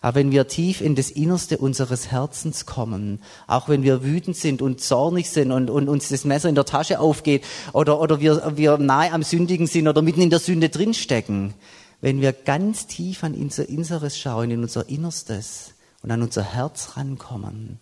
Aber 0.00 0.14
wenn 0.16 0.30
wir 0.30 0.48
tief 0.48 0.80
in 0.80 0.94
das 0.94 1.10
Innerste 1.10 1.58
unseres 1.58 2.10
Herzens 2.10 2.64
kommen, 2.64 3.20
auch 3.46 3.68
wenn 3.68 3.82
wir 3.82 4.02
wütend 4.02 4.36
sind 4.36 4.62
und 4.62 4.80
zornig 4.80 5.28
sind 5.28 5.52
und, 5.52 5.68
und 5.68 5.88
uns 5.88 6.08
das 6.08 6.24
Messer 6.24 6.48
in 6.48 6.54
der 6.54 6.64
Tasche 6.64 7.00
aufgeht 7.00 7.44
oder, 7.72 8.00
oder 8.00 8.20
wir, 8.20 8.56
wir 8.56 8.78
nahe 8.78 9.12
am 9.12 9.22
Sündigen 9.22 9.66
sind 9.66 9.88
oder 9.88 10.00
mitten 10.00 10.22
in 10.22 10.30
der 10.30 10.38
Sünde 10.38 10.70
drinstecken, 10.70 11.52
wenn 12.00 12.22
wir 12.22 12.32
ganz 12.32 12.86
tief 12.86 13.22
an 13.24 13.34
unser 13.34 13.68
Inneres 13.68 14.18
schauen, 14.18 14.50
in 14.50 14.62
unser 14.62 14.88
Innerstes 14.88 15.74
und 16.02 16.10
an 16.10 16.22
unser 16.22 16.42
Herz 16.42 16.96
rankommen, 16.96 17.78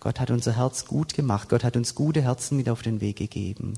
Gott 0.00 0.18
hat 0.18 0.30
unser 0.30 0.56
Herz 0.56 0.86
gut 0.86 1.12
gemacht, 1.12 1.50
Gott 1.50 1.62
hat 1.62 1.76
uns 1.76 1.94
gute 1.94 2.22
Herzen 2.22 2.56
mit 2.56 2.70
auf 2.70 2.80
den 2.80 3.02
Weg 3.02 3.16
gegeben, 3.16 3.74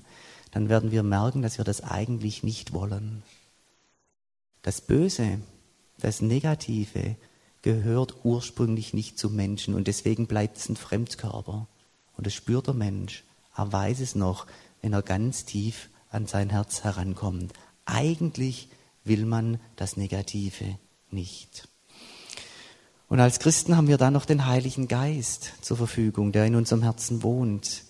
dann 0.53 0.69
werden 0.69 0.93
wir 0.93 1.03
merken, 1.03 1.43
dass 1.43 1.59
wir 1.59 1.65
das 1.65 1.81
eigentlich 1.81 2.45
nicht 2.45 2.73
wollen. 2.73 3.25
Das 4.63 4.81
Böse, 4.81 5.41
das 5.99 6.21
Negative 6.21 7.17
gehört 7.63 8.25
ursprünglich 8.25 8.95
nicht 8.95 9.19
zum 9.19 9.35
Menschen 9.35 9.75
und 9.75 9.89
deswegen 9.89 10.27
bleibt 10.27 10.59
es 10.59 10.69
ein 10.69 10.77
Fremdkörper. 10.77 11.67
Und 12.17 12.27
das 12.27 12.35
spürt 12.35 12.69
der 12.69 12.75
Mensch. 12.75 13.25
Er 13.57 13.73
weiß 13.73 14.01
es 14.01 14.15
noch, 14.15 14.47
wenn 14.81 14.93
er 14.93 15.03
ganz 15.03 15.45
tief 15.45 15.89
an 16.11 16.27
sein 16.27 16.51
Herz 16.51 16.85
herankommt. 16.85 17.53
Eigentlich 17.85 18.69
will 19.05 19.25
man 19.25 19.59
das 19.77 19.97
Negative 19.97 20.79
nicht. 21.11 21.69
Und 23.09 23.21
als 23.21 23.39
Christen 23.39 23.77
haben 23.77 23.89
wir 23.89 23.99
dann 23.99 24.13
noch 24.13 24.25
den 24.25 24.47
Heiligen 24.47 24.89
Geist 24.89 25.53
zur 25.61 25.77
Verfügung, 25.77 26.33
der 26.33 26.47
in 26.47 26.57
unserem 26.57 26.83
Herzen 26.83 27.23
wohnt. 27.23 27.85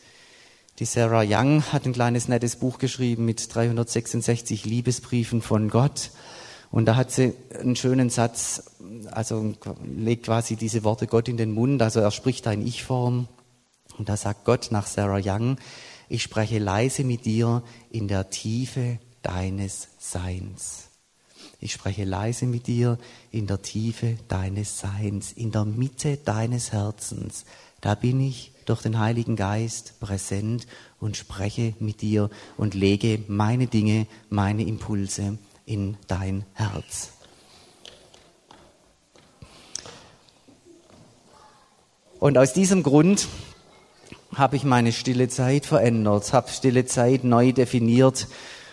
Die 0.79 0.87
Sarah 0.87 1.23
Young 1.27 1.63
hat 1.73 1.85
ein 1.85 1.93
kleines 1.93 2.29
nettes 2.29 2.57
Buch 2.57 2.79
geschrieben 2.79 3.27
mit 3.27 3.55
366 3.55 4.65
Liebesbriefen 4.65 5.43
von 5.43 5.69
Gott. 5.69 6.11
Und 6.71 6.87
da 6.87 6.97
hat 6.97 7.11
sie 7.11 7.35
einen 7.59 7.77
schönen 7.77 8.09
Satz, 8.09 8.71
also 9.11 9.55
legt 9.85 10.25
quasi 10.25 10.57
diese 10.57 10.83
Worte 10.85 11.07
Gott 11.07 11.29
in 11.29 11.37
den 11.37 11.53
Mund, 11.53 11.83
also 11.83 12.01
er 12.01 12.11
spricht 12.11 12.47
da 12.47 12.53
in 12.53 12.67
Ich-Form. 12.67 13.29
Und 13.99 14.09
da 14.09 14.17
sagt 14.17 14.47
Gott 14.47 14.69
nach 14.71 14.87
Sarah 14.87 15.21
Young, 15.23 15.59
ich 16.09 16.23
spreche 16.23 16.59
leise 16.59 17.05
mit 17.05 17.27
dir 17.27 17.63
in 17.91 18.09
der 18.09 18.31
Tiefe 18.31 18.99
deines 19.21 19.89
Seins. 19.99 20.89
Ich 21.61 21.73
spreche 21.73 22.05
leise 22.05 22.47
mit 22.47 22.67
dir 22.67 22.99
in 23.31 23.47
der 23.47 23.61
Tiefe 23.61 24.17
deines 24.29 24.81
Seins, 24.81 25.33
in 25.33 25.53
der 25.53 25.67
Mitte 25.67 26.17
deines 26.17 26.73
Herzens. 26.73 27.45
Da 27.83 27.95
bin 27.95 28.21
ich 28.21 28.52
durch 28.67 28.83
den 28.83 28.99
Heiligen 28.99 29.37
Geist 29.37 29.99
präsent 30.01 30.67
und 31.01 31.17
spreche 31.17 31.75
mit 31.79 32.01
dir 32.03 32.31
und 32.57 32.75
lege 32.75 33.21
meine 33.29 33.67
Dinge, 33.67 34.07
meine 34.31 34.65
Impulse 34.65 35.39
in 35.67 35.97
dein 36.07 36.45
Herz. 36.55 37.13
Und 42.21 42.39
aus 42.39 42.53
diesem 42.53 42.83
Grund 42.83 43.27
habe 44.35 44.57
ich 44.57 44.65
meine 44.65 44.93
stille 44.93 45.29
Zeit 45.29 45.67
verändert, 45.67 46.33
habe 46.33 46.51
stille 46.51 46.87
Zeit 46.87 47.25
neu 47.25 47.53
definiert 47.53 48.29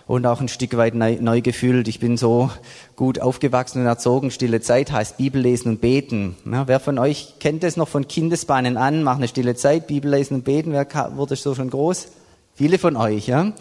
und 0.09 0.25
auch 0.25 0.41
ein 0.41 0.47
Stück 0.47 0.75
weit 0.75 0.95
neu, 0.95 1.17
neu 1.21 1.39
gefühlt. 1.39 1.87
Ich 1.87 1.99
bin 1.99 2.17
so 2.17 2.49
gut 2.95 3.21
aufgewachsen 3.21 3.81
und 3.81 3.85
erzogen. 3.85 4.31
Stille 4.31 4.59
Zeit 4.59 4.91
heißt 4.91 5.17
Bibel 5.17 5.39
lesen 5.39 5.69
und 5.69 5.81
beten. 5.81 6.35
Ja, 6.51 6.67
wer 6.67 6.79
von 6.79 6.97
euch 6.97 7.35
kennt 7.39 7.61
das 7.61 7.77
noch 7.77 7.87
von 7.87 8.07
Kindesbeinen 8.07 8.75
an? 8.75 9.03
Mach 9.03 9.17
eine 9.17 9.27
stille 9.27 9.53
Zeit, 9.53 9.85
Bibel 9.85 10.09
lesen 10.09 10.33
und 10.33 10.45
beten. 10.45 10.71
Wer 10.71 10.87
wurde 11.15 11.35
so 11.35 11.53
schon 11.53 11.69
groß? 11.69 12.07
Viele 12.55 12.79
von 12.79 12.95
euch, 12.95 13.27
ja. 13.27 13.53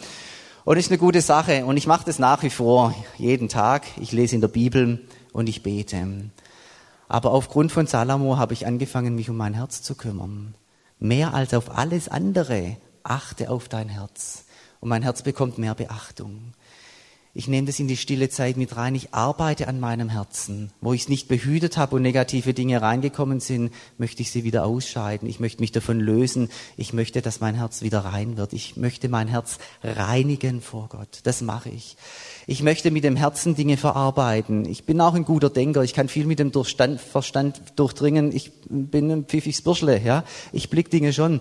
Und 0.64 0.76
ist 0.78 0.90
eine 0.90 0.96
gute 0.96 1.20
Sache. 1.20 1.66
Und 1.66 1.76
ich 1.76 1.86
mache 1.86 2.06
das 2.06 2.18
nach 2.18 2.42
wie 2.42 2.48
vor 2.48 2.94
jeden 3.18 3.50
Tag. 3.50 3.84
Ich 4.00 4.12
lese 4.12 4.34
in 4.34 4.40
der 4.40 4.48
Bibel 4.48 5.06
und 5.34 5.50
ich 5.50 5.62
bete. 5.62 6.30
Aber 7.08 7.32
aufgrund 7.32 7.72
von 7.72 7.86
Salomo 7.86 8.38
habe 8.38 8.54
ich 8.54 8.66
angefangen, 8.66 9.14
mich 9.14 9.28
um 9.28 9.36
mein 9.36 9.52
Herz 9.52 9.82
zu 9.82 9.96
kümmern. 9.96 10.54
Mehr 10.98 11.34
als 11.34 11.52
auf 11.52 11.76
alles 11.76 12.08
andere 12.08 12.78
achte 13.02 13.50
auf 13.50 13.68
dein 13.68 13.90
Herz 13.90 14.46
und 14.80 14.88
mein 14.88 15.02
Herz 15.02 15.22
bekommt 15.22 15.58
mehr 15.58 15.74
Beachtung. 15.74 16.54
Ich 17.34 17.46
nehme 17.46 17.68
das 17.68 17.78
in 17.78 17.86
die 17.86 17.96
stille 17.96 18.30
Zeit 18.30 18.56
mit 18.56 18.76
rein. 18.76 18.96
Ich 18.96 19.14
arbeite 19.14 19.68
an 19.68 19.78
meinem 19.78 20.08
Herzen. 20.08 20.72
Wo 20.80 20.92
ich 20.92 21.02
es 21.02 21.08
nicht 21.08 21.28
behütet 21.28 21.76
habe 21.76 21.94
und 21.94 22.02
negative 22.02 22.52
Dinge 22.52 22.82
reingekommen 22.82 23.38
sind, 23.38 23.72
möchte 23.96 24.22
ich 24.22 24.32
sie 24.32 24.42
wieder 24.42 24.64
ausscheiden. 24.64 25.28
Ich 25.28 25.38
möchte 25.38 25.60
mich 25.60 25.70
davon 25.70 26.00
lösen. 26.00 26.48
Ich 26.76 26.92
möchte, 26.92 27.22
dass 27.22 27.38
mein 27.40 27.54
Herz 27.54 27.82
wieder 27.82 28.00
rein 28.00 28.38
wird. 28.38 28.54
Ich 28.54 28.76
möchte 28.76 29.08
mein 29.08 29.28
Herz 29.28 29.58
reinigen 29.84 30.60
vor 30.60 30.88
Gott. 30.88 31.20
Das 31.22 31.40
mache 31.40 31.68
ich. 31.68 31.96
Ich 32.48 32.64
möchte 32.64 32.90
mit 32.90 33.04
dem 33.04 33.14
Herzen 33.14 33.54
Dinge 33.54 33.76
verarbeiten. 33.76 34.64
Ich 34.64 34.84
bin 34.84 35.00
auch 35.00 35.14
ein 35.14 35.24
guter 35.24 35.50
Denker. 35.50 35.84
Ich 35.84 35.94
kann 35.94 36.08
viel 36.08 36.26
mit 36.26 36.40
dem 36.40 36.50
Verstand 36.50 37.62
durchdringen. 37.76 38.32
Ich 38.34 38.50
bin 38.68 39.12
ein 39.12 39.24
pfiffiges 39.26 39.62
Bürschle, 39.62 40.00
ja. 40.02 40.24
Ich 40.50 40.70
blick 40.70 40.90
Dinge 40.90 41.12
schon. 41.12 41.40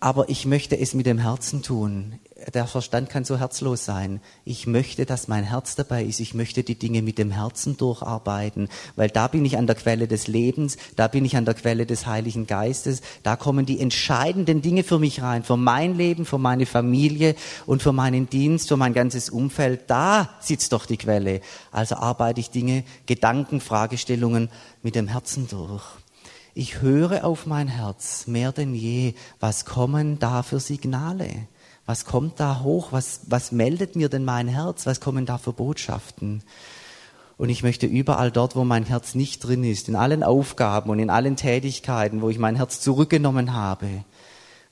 Aber 0.00 0.28
ich 0.28 0.46
möchte 0.46 0.78
es 0.78 0.94
mit 0.94 1.06
dem 1.06 1.18
Herzen 1.18 1.62
tun 1.62 2.18
der 2.54 2.66
Verstand 2.66 3.10
kann 3.10 3.24
so 3.24 3.38
herzlos 3.38 3.84
sein. 3.84 4.20
Ich 4.44 4.66
möchte, 4.66 5.04
dass 5.04 5.28
mein 5.28 5.44
Herz 5.44 5.76
dabei 5.76 6.04
ist. 6.04 6.20
Ich 6.20 6.34
möchte 6.34 6.62
die 6.62 6.78
Dinge 6.78 7.02
mit 7.02 7.18
dem 7.18 7.30
Herzen 7.30 7.76
durcharbeiten, 7.76 8.68
weil 8.96 9.10
da 9.10 9.28
bin 9.28 9.44
ich 9.44 9.58
an 9.58 9.66
der 9.66 9.76
Quelle 9.76 10.08
des 10.08 10.26
Lebens, 10.26 10.76
da 10.96 11.08
bin 11.08 11.24
ich 11.24 11.36
an 11.36 11.44
der 11.44 11.54
Quelle 11.54 11.86
des 11.86 12.06
Heiligen 12.06 12.46
Geistes, 12.46 13.02
da 13.22 13.36
kommen 13.36 13.66
die 13.66 13.80
entscheidenden 13.80 14.62
Dinge 14.62 14.84
für 14.84 14.98
mich 14.98 15.22
rein, 15.22 15.42
für 15.42 15.56
mein 15.56 15.96
Leben, 15.96 16.24
für 16.24 16.38
meine 16.38 16.66
Familie 16.66 17.34
und 17.66 17.82
für 17.82 17.92
meinen 17.92 18.28
Dienst, 18.28 18.68
für 18.68 18.76
mein 18.76 18.94
ganzes 18.94 19.30
Umfeld. 19.30 19.82
Da 19.88 20.30
sitzt 20.40 20.72
doch 20.72 20.86
die 20.86 20.96
Quelle. 20.96 21.40
Also 21.70 21.96
arbeite 21.96 22.40
ich 22.40 22.50
Dinge, 22.50 22.84
Gedanken, 23.06 23.60
Fragestellungen 23.60 24.48
mit 24.82 24.94
dem 24.94 25.08
Herzen 25.08 25.46
durch. 25.48 25.84
Ich 26.54 26.80
höre 26.80 27.24
auf 27.24 27.46
mein 27.46 27.68
Herz 27.68 28.26
mehr 28.26 28.52
denn 28.52 28.74
je. 28.74 29.14
Was 29.38 29.64
kommen 29.64 30.18
da 30.18 30.42
für 30.42 30.60
Signale? 30.60 31.28
Was 31.86 32.04
kommt 32.04 32.40
da 32.40 32.60
hoch? 32.60 32.88
Was, 32.92 33.22
was 33.26 33.52
meldet 33.52 33.96
mir 33.96 34.08
denn 34.08 34.24
mein 34.24 34.48
Herz? 34.48 34.86
Was 34.86 35.00
kommen 35.00 35.26
da 35.26 35.38
für 35.38 35.52
Botschaften? 35.52 36.42
Und 37.36 37.48
ich 37.48 37.62
möchte 37.62 37.86
überall 37.86 38.30
dort, 38.30 38.54
wo 38.54 38.64
mein 38.64 38.84
Herz 38.84 39.14
nicht 39.14 39.40
drin 39.40 39.64
ist, 39.64 39.88
in 39.88 39.96
allen 39.96 40.22
Aufgaben 40.22 40.90
und 40.90 40.98
in 40.98 41.08
allen 41.08 41.36
Tätigkeiten, 41.36 42.20
wo 42.20 42.28
ich 42.28 42.38
mein 42.38 42.56
Herz 42.56 42.80
zurückgenommen 42.80 43.54
habe, 43.54 44.04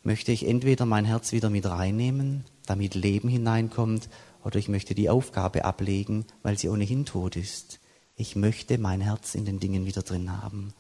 möchte 0.03 0.33
ich 0.33 0.47
entweder 0.47 0.85
mein 0.85 1.05
Herz 1.07 1.33
wieder 1.33 1.49
mit 1.49 1.65
reinnehmen, 1.65 2.45
damit 2.67 2.95
Leben 2.95 3.29
hineinkommt, 3.29 4.11
oder 4.45 4.57
ich 4.59 4.69
möchte 4.69 4.95
die 4.95 5.11
Aufgabe 5.11 5.65
ablegen, 5.65 6.27
weil 6.43 6.59
sie 6.59 6.69
ohnehin 6.69 7.05
tot 7.07 7.37
ist. 7.37 7.81
Ich 8.17 8.37
möchte 8.37 8.79
mein 8.79 9.01
Herz 9.01 9.35
in 9.35 9.45
den 9.45 9.61
Dingen 9.61 9.87
wieder 9.87 10.03
drin 10.03 10.43
haben, 10.43 10.75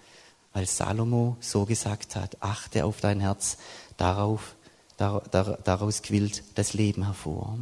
weil 0.53 0.67
Salomo 0.67 1.37
so 1.41 1.65
gesagt 1.65 2.17
hat, 2.17 2.37
achte 2.41 2.85
auf 2.85 3.01
dein 3.01 3.21
Herz, 3.21 3.59
darauf 3.97 4.55
daraus 4.99 6.03
quillt 6.03 6.43
das 6.57 6.75
Leben 6.75 7.05
hervor. 7.05 7.57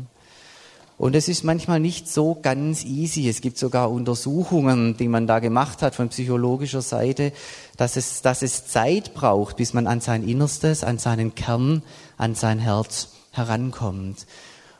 Und 0.98 1.14
es 1.14 1.28
ist 1.28 1.44
manchmal 1.44 1.78
nicht 1.78 2.08
so 2.08 2.38
ganz 2.40 2.82
easy. 2.84 3.28
Es 3.28 3.42
gibt 3.42 3.58
sogar 3.58 3.90
Untersuchungen, 3.90 4.96
die 4.96 5.08
man 5.08 5.26
da 5.26 5.40
gemacht 5.40 5.82
hat 5.82 5.94
von 5.94 6.08
psychologischer 6.08 6.80
Seite, 6.80 7.32
dass 7.76 7.96
es, 7.96 8.22
dass 8.22 8.40
es 8.40 8.66
Zeit 8.66 9.12
braucht, 9.12 9.56
bis 9.56 9.74
man 9.74 9.86
an 9.86 10.00
sein 10.00 10.26
Innerstes, 10.26 10.84
an 10.84 10.96
seinen 10.96 11.34
Kern, 11.34 11.82
an 12.16 12.34
sein 12.34 12.58
Herz 12.58 13.10
herankommt. 13.32 14.26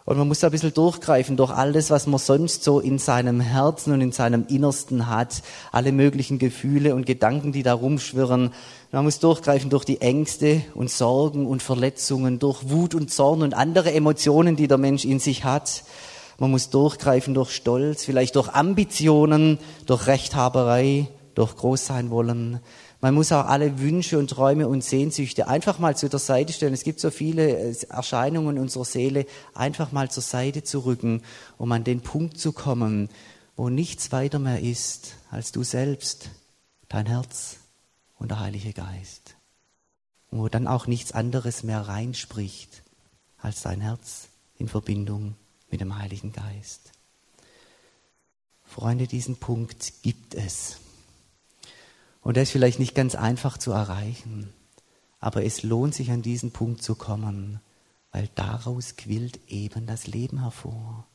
Und 0.06 0.18
man 0.18 0.28
muss 0.28 0.38
da 0.38 0.46
ein 0.46 0.52
bisschen 0.52 0.72
durchgreifen 0.72 1.36
durch 1.36 1.50
alles, 1.50 1.90
was 1.90 2.06
man 2.06 2.20
sonst 2.20 2.62
so 2.62 2.78
in 2.78 3.00
seinem 3.00 3.40
Herzen 3.40 3.92
und 3.92 4.00
in 4.00 4.12
seinem 4.12 4.46
Innersten 4.48 5.08
hat. 5.08 5.42
Alle 5.72 5.90
möglichen 5.90 6.38
Gefühle 6.38 6.94
und 6.94 7.06
Gedanken, 7.06 7.50
die 7.50 7.64
da 7.64 7.74
rumschwirren. 7.74 8.52
Man 8.92 9.04
muss 9.04 9.18
durchgreifen 9.18 9.68
durch 9.68 9.84
die 9.84 10.00
Ängste 10.00 10.62
und 10.74 10.90
Sorgen 10.90 11.44
und 11.44 11.60
Verletzungen, 11.60 12.38
durch 12.38 12.70
Wut 12.70 12.94
und 12.94 13.10
Zorn 13.10 13.42
und 13.42 13.54
andere 13.54 13.92
Emotionen, 13.92 14.54
die 14.54 14.68
der 14.68 14.78
Mensch 14.78 15.04
in 15.04 15.18
sich 15.18 15.42
hat. 15.42 15.82
Man 16.38 16.52
muss 16.52 16.70
durchgreifen 16.70 17.34
durch 17.34 17.50
Stolz, 17.50 18.04
vielleicht 18.04 18.36
durch 18.36 18.50
Ambitionen, 18.50 19.58
durch 19.86 20.06
Rechthaberei, 20.06 21.08
durch 21.34 21.56
Großsein 21.56 22.10
wollen. 22.10 22.60
Man 23.00 23.14
muss 23.14 23.30
auch 23.30 23.46
alle 23.46 23.78
Wünsche 23.78 24.18
und 24.18 24.30
Träume 24.30 24.68
und 24.68 24.82
Sehnsüchte 24.82 25.48
einfach 25.48 25.78
mal 25.78 25.96
zu 25.96 26.08
der 26.08 26.18
Seite 26.18 26.52
stellen. 26.52 26.72
Es 26.72 26.84
gibt 26.84 27.00
so 27.00 27.10
viele 27.10 27.58
äh, 27.58 27.76
Erscheinungen 27.90 28.58
unserer 28.58 28.84
Seele, 28.84 29.26
einfach 29.54 29.92
mal 29.92 30.10
zur 30.10 30.22
Seite 30.22 30.62
zu 30.62 30.80
rücken, 30.80 31.22
um 31.58 31.70
an 31.72 31.84
den 31.84 32.00
Punkt 32.00 32.38
zu 32.38 32.52
kommen, 32.52 33.10
wo 33.56 33.68
nichts 33.68 34.12
weiter 34.12 34.38
mehr 34.38 34.60
ist 34.60 35.14
als 35.30 35.52
du 35.52 35.62
selbst, 35.62 36.30
dein 36.88 37.06
Herz 37.06 37.56
und 38.18 38.30
der 38.30 38.40
Heilige 38.40 38.72
Geist. 38.72 39.36
Und 40.30 40.40
wo 40.40 40.48
dann 40.48 40.66
auch 40.66 40.86
nichts 40.86 41.12
anderes 41.12 41.62
mehr 41.62 41.82
reinspricht 41.82 42.82
als 43.38 43.62
dein 43.62 43.80
Herz 43.80 44.28
in 44.58 44.68
Verbindung 44.68 45.36
mit 45.70 45.80
dem 45.80 45.98
Heiligen 45.98 46.32
Geist. 46.32 46.92
Freunde, 48.64 49.06
diesen 49.06 49.36
Punkt 49.36 49.92
gibt 50.02 50.34
es. 50.34 50.78
Und 52.26 52.36
er 52.36 52.42
ist 52.42 52.50
vielleicht 52.50 52.80
nicht 52.80 52.96
ganz 52.96 53.14
einfach 53.14 53.56
zu 53.56 53.70
erreichen, 53.70 54.52
aber 55.20 55.44
es 55.44 55.62
lohnt 55.62 55.94
sich 55.94 56.10
an 56.10 56.22
diesen 56.22 56.50
Punkt 56.50 56.82
zu 56.82 56.96
kommen, 56.96 57.60
weil 58.10 58.28
daraus 58.34 58.96
quillt 58.96 59.38
eben 59.46 59.86
das 59.86 60.08
Leben 60.08 60.40
hervor. 60.40 61.06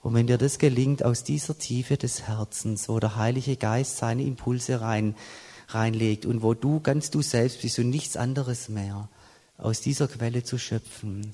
Und 0.00 0.14
wenn 0.14 0.26
dir 0.26 0.36
das 0.36 0.58
gelingt, 0.58 1.04
aus 1.04 1.22
dieser 1.22 1.56
Tiefe 1.56 1.96
des 1.96 2.22
Herzens, 2.26 2.88
wo 2.88 2.98
der 2.98 3.14
Heilige 3.14 3.56
Geist 3.56 3.98
seine 3.98 4.24
Impulse 4.24 4.80
rein, 4.80 5.14
reinlegt 5.68 6.26
und 6.26 6.42
wo 6.42 6.52
du 6.52 6.80
ganz 6.80 7.12
du 7.12 7.22
selbst 7.22 7.62
bist 7.62 7.78
und 7.78 7.90
nichts 7.90 8.16
anderes 8.16 8.68
mehr, 8.68 9.08
aus 9.56 9.82
dieser 9.82 10.08
Quelle 10.08 10.42
zu 10.42 10.58
schöpfen, 10.58 11.30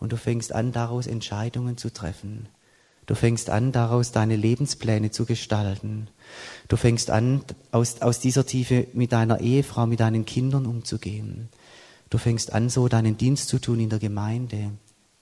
und 0.00 0.10
du 0.10 0.16
fängst 0.16 0.52
an, 0.52 0.72
daraus 0.72 1.06
Entscheidungen 1.06 1.76
zu 1.76 1.92
treffen, 1.92 2.48
Du 3.10 3.16
fängst 3.16 3.50
an, 3.50 3.72
daraus 3.72 4.12
deine 4.12 4.36
Lebenspläne 4.36 5.10
zu 5.10 5.24
gestalten. 5.24 6.06
Du 6.68 6.76
fängst 6.76 7.10
an, 7.10 7.42
aus, 7.72 8.02
aus 8.02 8.20
dieser 8.20 8.46
Tiefe 8.46 8.86
mit 8.92 9.10
deiner 9.10 9.40
Ehefrau, 9.40 9.86
mit 9.86 9.98
deinen 9.98 10.24
Kindern 10.24 10.64
umzugehen. 10.64 11.48
Du 12.08 12.18
fängst 12.18 12.52
an, 12.52 12.68
so 12.68 12.86
deinen 12.86 13.16
Dienst 13.16 13.48
zu 13.48 13.58
tun 13.58 13.80
in 13.80 13.90
der 13.90 13.98
Gemeinde. 13.98 14.70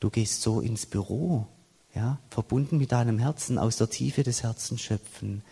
Du 0.01 0.11
gehst 0.11 0.43
so 0.43 0.61
ins 0.61 0.85
Büro. 0.85 1.47
ja, 1.95 2.19
verbunden 2.29 2.77
mit 2.77 2.93
deinem 2.93 3.19
Herzen, 3.19 3.57
aus 3.57 3.79
der 3.79 3.89
Tiefe 3.89 4.23
des 4.23 4.43
Herzens 4.43 4.83
schöpfen, 4.83 5.43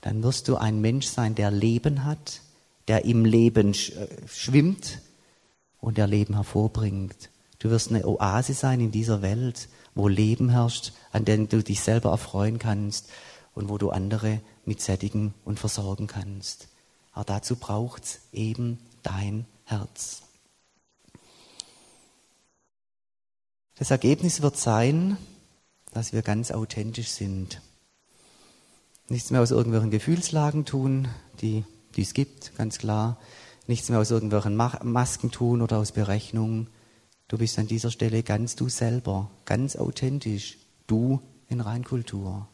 dann 0.00 0.22
wirst 0.22 0.48
du 0.48 0.56
ein 0.56 0.80
Mensch 0.80 1.04
sein, 1.04 1.34
der 1.34 1.50
Leben 1.50 2.06
hat, 2.06 2.40
der 2.88 3.04
im 3.04 3.26
Leben 3.26 3.74
äh, 3.74 4.06
schwimmt 4.26 5.00
und 5.82 5.98
der 5.98 6.06
Leben 6.06 6.32
hervorbringt. 6.32 7.28
Du 7.58 7.68
wirst 7.68 7.90
eine 7.90 8.06
Oase 8.06 8.54
sein 8.54 8.80
in 8.80 8.90
dieser 8.90 9.20
Welt, 9.20 9.68
wo 9.94 10.08
Leben 10.08 10.50
herrscht, 10.50 10.92
an 11.12 11.24
dem 11.24 11.48
du 11.48 11.62
dich 11.62 11.80
selber 11.80 12.10
erfreuen 12.10 12.58
kannst 12.58 13.08
und 13.54 13.68
wo 13.68 13.78
du 13.78 13.90
andere 13.90 14.40
mit 14.64 14.80
sättigen 14.80 15.34
und 15.44 15.60
versorgen 15.60 16.06
kannst. 16.06 16.68
Aber 17.12 17.24
dazu 17.24 17.56
braucht's 17.56 18.20
eben 18.32 18.78
dein 19.02 19.46
Herz. 19.64 20.22
Das 23.76 23.90
Ergebnis 23.90 24.42
wird 24.42 24.56
sein, 24.56 25.16
dass 25.92 26.12
wir 26.12 26.22
ganz 26.22 26.50
authentisch 26.50 27.08
sind. 27.08 27.60
Nichts 29.08 29.30
mehr 29.30 29.42
aus 29.42 29.50
irgendwelchen 29.50 29.90
Gefühlslagen 29.90 30.64
tun, 30.64 31.08
die, 31.40 31.64
die 31.96 32.02
es 32.02 32.14
gibt, 32.14 32.56
ganz 32.56 32.78
klar. 32.78 33.18
Nichts 33.66 33.88
mehr 33.88 33.98
aus 33.98 34.10
irgendwelchen 34.10 34.56
Masken 34.56 35.30
tun 35.30 35.62
oder 35.62 35.78
aus 35.78 35.92
Berechnungen. 35.92 36.68
Du 37.34 37.38
bist 37.38 37.58
an 37.58 37.66
dieser 37.66 37.90
Stelle 37.90 38.22
ganz 38.22 38.54
du 38.54 38.68
selber, 38.68 39.28
ganz 39.44 39.74
authentisch, 39.74 40.56
du 40.86 41.20
in 41.48 41.60
Reinkultur. 41.60 42.46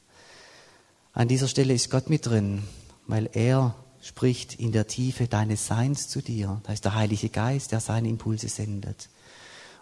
An 1.13 1.29
dieser 1.29 1.49
Stelle 1.49 1.75
ist 1.75 1.91
Gott 1.91 2.09
mit 2.09 2.25
drin, 2.25 2.63
weil 3.07 3.29
er 3.35 3.75
spricht 4.01 4.55
in 4.55 4.73
der 4.73 4.87
Tiefe 4.87 5.27
deines 5.27 5.67
Seins 5.67 6.09
zu 6.09 6.23
dir. 6.23 6.63
Da 6.65 6.73
ist 6.73 6.87
der 6.87 6.95
Heilige 6.95 7.29
Geist, 7.29 7.73
der 7.73 7.81
seine 7.81 8.09
Impulse 8.09 8.49
sendet. 8.49 9.11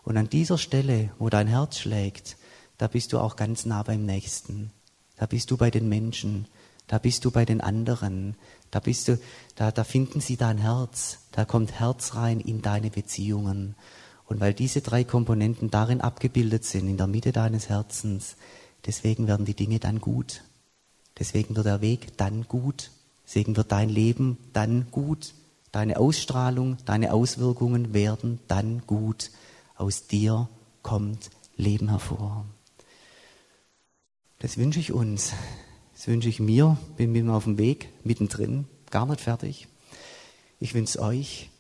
Und 0.03 0.17
an 0.17 0.29
dieser 0.29 0.59
Stelle, 0.59 1.11
wo 1.21 1.29
dein 1.29 1.47
Herz 1.47 1.79
schlägt, 1.79 2.37
da 2.77 2.89
bist 2.89 3.13
du 3.13 3.21
auch 3.21 3.37
ganz 3.37 3.67
nah 3.67 3.85
beim 3.85 4.05
Nächsten. 4.05 4.73
Da 5.15 5.27
bist 5.27 5.53
du 5.53 5.57
bei 5.57 5.71
den 5.71 5.89
Menschen. 5.89 6.49
Da 6.89 6.99
bist 6.99 7.25
du 7.25 7.31
bei 7.31 7.45
den 7.45 7.61
anderen. 7.61 8.35
Da 8.73 8.81
bist 8.81 9.07
du, 9.07 9.17
da, 9.55 9.71
da 9.71 9.85
finden 9.85 10.21
sie 10.21 10.37
dein 10.37 10.59
Herz. 10.59 11.19
Da 11.31 11.45
kommt 11.45 11.79
Herz 11.79 12.17
rein 12.17 12.41
in 12.41 12.63
deine 12.63 12.91
Beziehungen. 12.91 13.77
Und 14.29 14.41
weil 14.41 14.53
diese 14.53 14.83
drei 14.83 15.05
Komponenten 15.05 15.71
darin 15.71 16.03
abgebildet 16.03 16.65
sind, 16.65 16.87
in 16.87 16.99
der 16.99 17.07
Mitte 17.07 17.33
deines 17.33 17.71
Herzens, 17.71 18.37
deswegen 18.85 19.27
werden 19.27 19.47
die 19.47 19.55
Dinge 19.55 19.79
dann 19.79 20.01
gut. 20.01 20.45
Deswegen 21.19 21.57
wird 21.57 21.67
der 21.67 21.81
Weg 21.81 22.17
dann 22.19 22.45
gut. 22.47 22.91
Deswegen 23.27 23.57
wird 23.57 23.73
dein 23.73 23.89
Leben 23.89 24.37
dann 24.53 24.91
gut. 24.91 25.35
Deine 25.73 25.99
Ausstrahlung, 25.99 26.77
deine 26.85 27.13
Auswirkungen 27.13 27.95
werden 27.95 28.39
dann 28.49 28.83
gut. 28.87 29.31
Aus 29.77 30.07
dir 30.07 30.49
kommt 30.83 31.31
Leben 31.57 31.89
hervor. 31.89 32.45
Das 34.39 34.57
wünsche 34.57 34.79
ich 34.79 34.93
uns. 34.93 35.33
Das 35.95 36.07
wünsche 36.07 36.29
ich 36.29 36.39
mir. 36.39 36.77
Bin 36.97 37.13
mit 37.13 37.25
mir 37.25 37.33
auf 37.33 37.45
dem 37.45 37.59
Weg, 37.59 37.89
mittendrin, 38.05 38.67
gar 38.91 39.07
nicht 39.07 39.21
fertig. 39.21 39.69
Ich 40.61 40.75
wünsche 40.75 41.01
euch, 41.01 41.51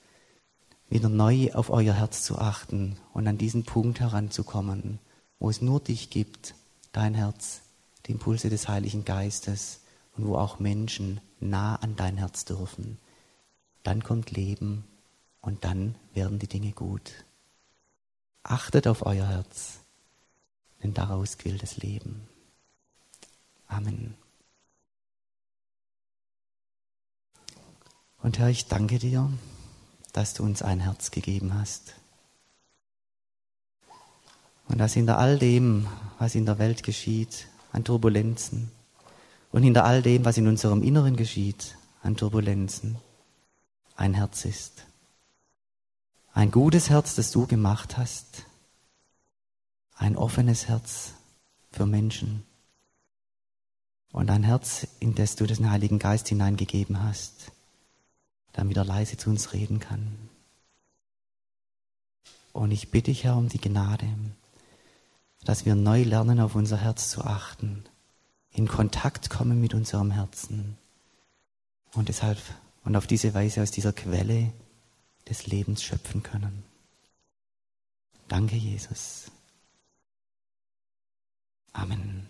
wieder 0.88 1.08
neu 1.08 1.52
auf 1.52 1.70
euer 1.70 1.94
Herz 1.94 2.22
zu 2.22 2.38
achten 2.38 2.96
und 3.12 3.26
an 3.26 3.38
diesen 3.38 3.64
Punkt 3.64 4.00
heranzukommen, 4.00 4.98
wo 5.38 5.50
es 5.50 5.60
nur 5.60 5.80
dich 5.80 6.10
gibt, 6.10 6.54
dein 6.92 7.14
Herz, 7.14 7.60
die 8.06 8.12
Impulse 8.12 8.48
des 8.48 8.68
Heiligen 8.68 9.04
Geistes 9.04 9.80
und 10.16 10.26
wo 10.26 10.36
auch 10.36 10.58
Menschen 10.58 11.20
nah 11.40 11.76
an 11.76 11.96
dein 11.96 12.16
Herz 12.16 12.44
dürfen. 12.44 12.98
Dann 13.82 14.02
kommt 14.02 14.30
Leben 14.30 14.84
und 15.40 15.64
dann 15.64 15.94
werden 16.14 16.38
die 16.38 16.48
Dinge 16.48 16.72
gut. 16.72 17.24
Achtet 18.42 18.86
auf 18.86 19.04
euer 19.04 19.26
Herz, 19.26 19.80
denn 20.82 20.94
daraus 20.94 21.38
quillt 21.38 21.62
das 21.62 21.76
Leben. 21.76 22.26
Amen. 23.66 24.14
Und 28.20 28.38
Herr, 28.38 28.48
ich 28.48 28.66
danke 28.66 28.98
dir, 28.98 29.30
dass 30.12 30.34
du 30.34 30.42
uns 30.42 30.62
ein 30.62 30.80
Herz 30.80 31.10
gegeben 31.10 31.54
hast. 31.54 31.94
Und 34.68 34.78
dass 34.78 34.94
hinter 34.94 35.18
all 35.18 35.38
dem, 35.38 35.86
was 36.18 36.34
in 36.34 36.46
der 36.46 36.58
Welt 36.58 36.82
geschieht, 36.82 37.48
an 37.72 37.84
Turbulenzen, 37.84 38.70
und 39.50 39.62
hinter 39.62 39.84
all 39.84 40.02
dem, 40.02 40.24
was 40.24 40.36
in 40.36 40.46
unserem 40.46 40.82
Inneren 40.82 41.16
geschieht, 41.16 41.76
an 42.02 42.16
Turbulenzen, 42.16 42.96
ein 43.96 44.14
Herz 44.14 44.44
ist. 44.44 44.84
Ein 46.32 46.50
gutes 46.50 46.90
Herz, 46.90 47.14
das 47.14 47.32
du 47.32 47.46
gemacht 47.46 47.96
hast. 47.96 48.44
Ein 49.96 50.16
offenes 50.16 50.68
Herz 50.68 51.14
für 51.72 51.86
Menschen. 51.86 52.44
Und 54.12 54.30
ein 54.30 54.44
Herz, 54.44 54.86
in 55.00 55.14
das 55.14 55.36
du 55.36 55.46
den 55.46 55.70
Heiligen 55.70 55.98
Geist 55.98 56.28
hineingegeben 56.28 57.02
hast, 57.02 57.52
damit 58.58 58.76
er 58.76 58.84
leise 58.84 59.16
zu 59.16 59.30
uns 59.30 59.52
reden 59.52 59.78
kann. 59.78 60.18
Und 62.52 62.72
ich 62.72 62.90
bitte 62.90 63.12
dich, 63.12 63.22
Herr, 63.22 63.36
um 63.36 63.48
die 63.48 63.60
Gnade, 63.60 64.08
dass 65.44 65.64
wir 65.64 65.76
neu 65.76 66.02
lernen, 66.02 66.40
auf 66.40 66.56
unser 66.56 66.76
Herz 66.76 67.08
zu 67.08 67.22
achten 67.22 67.84
in 68.50 68.66
Kontakt 68.66 69.30
kommen 69.30 69.60
mit 69.60 69.74
unserem 69.74 70.10
Herzen 70.10 70.76
und 71.94 72.08
deshalb 72.08 72.38
und 72.82 72.96
auf 72.96 73.06
diese 73.06 73.32
Weise 73.32 73.62
aus 73.62 73.70
dieser 73.70 73.92
Quelle 73.92 74.52
des 75.28 75.46
Lebens 75.46 75.84
schöpfen 75.84 76.24
können. 76.24 76.64
Danke, 78.26 78.56
Jesus. 78.56 79.30
Amen. 81.72 82.28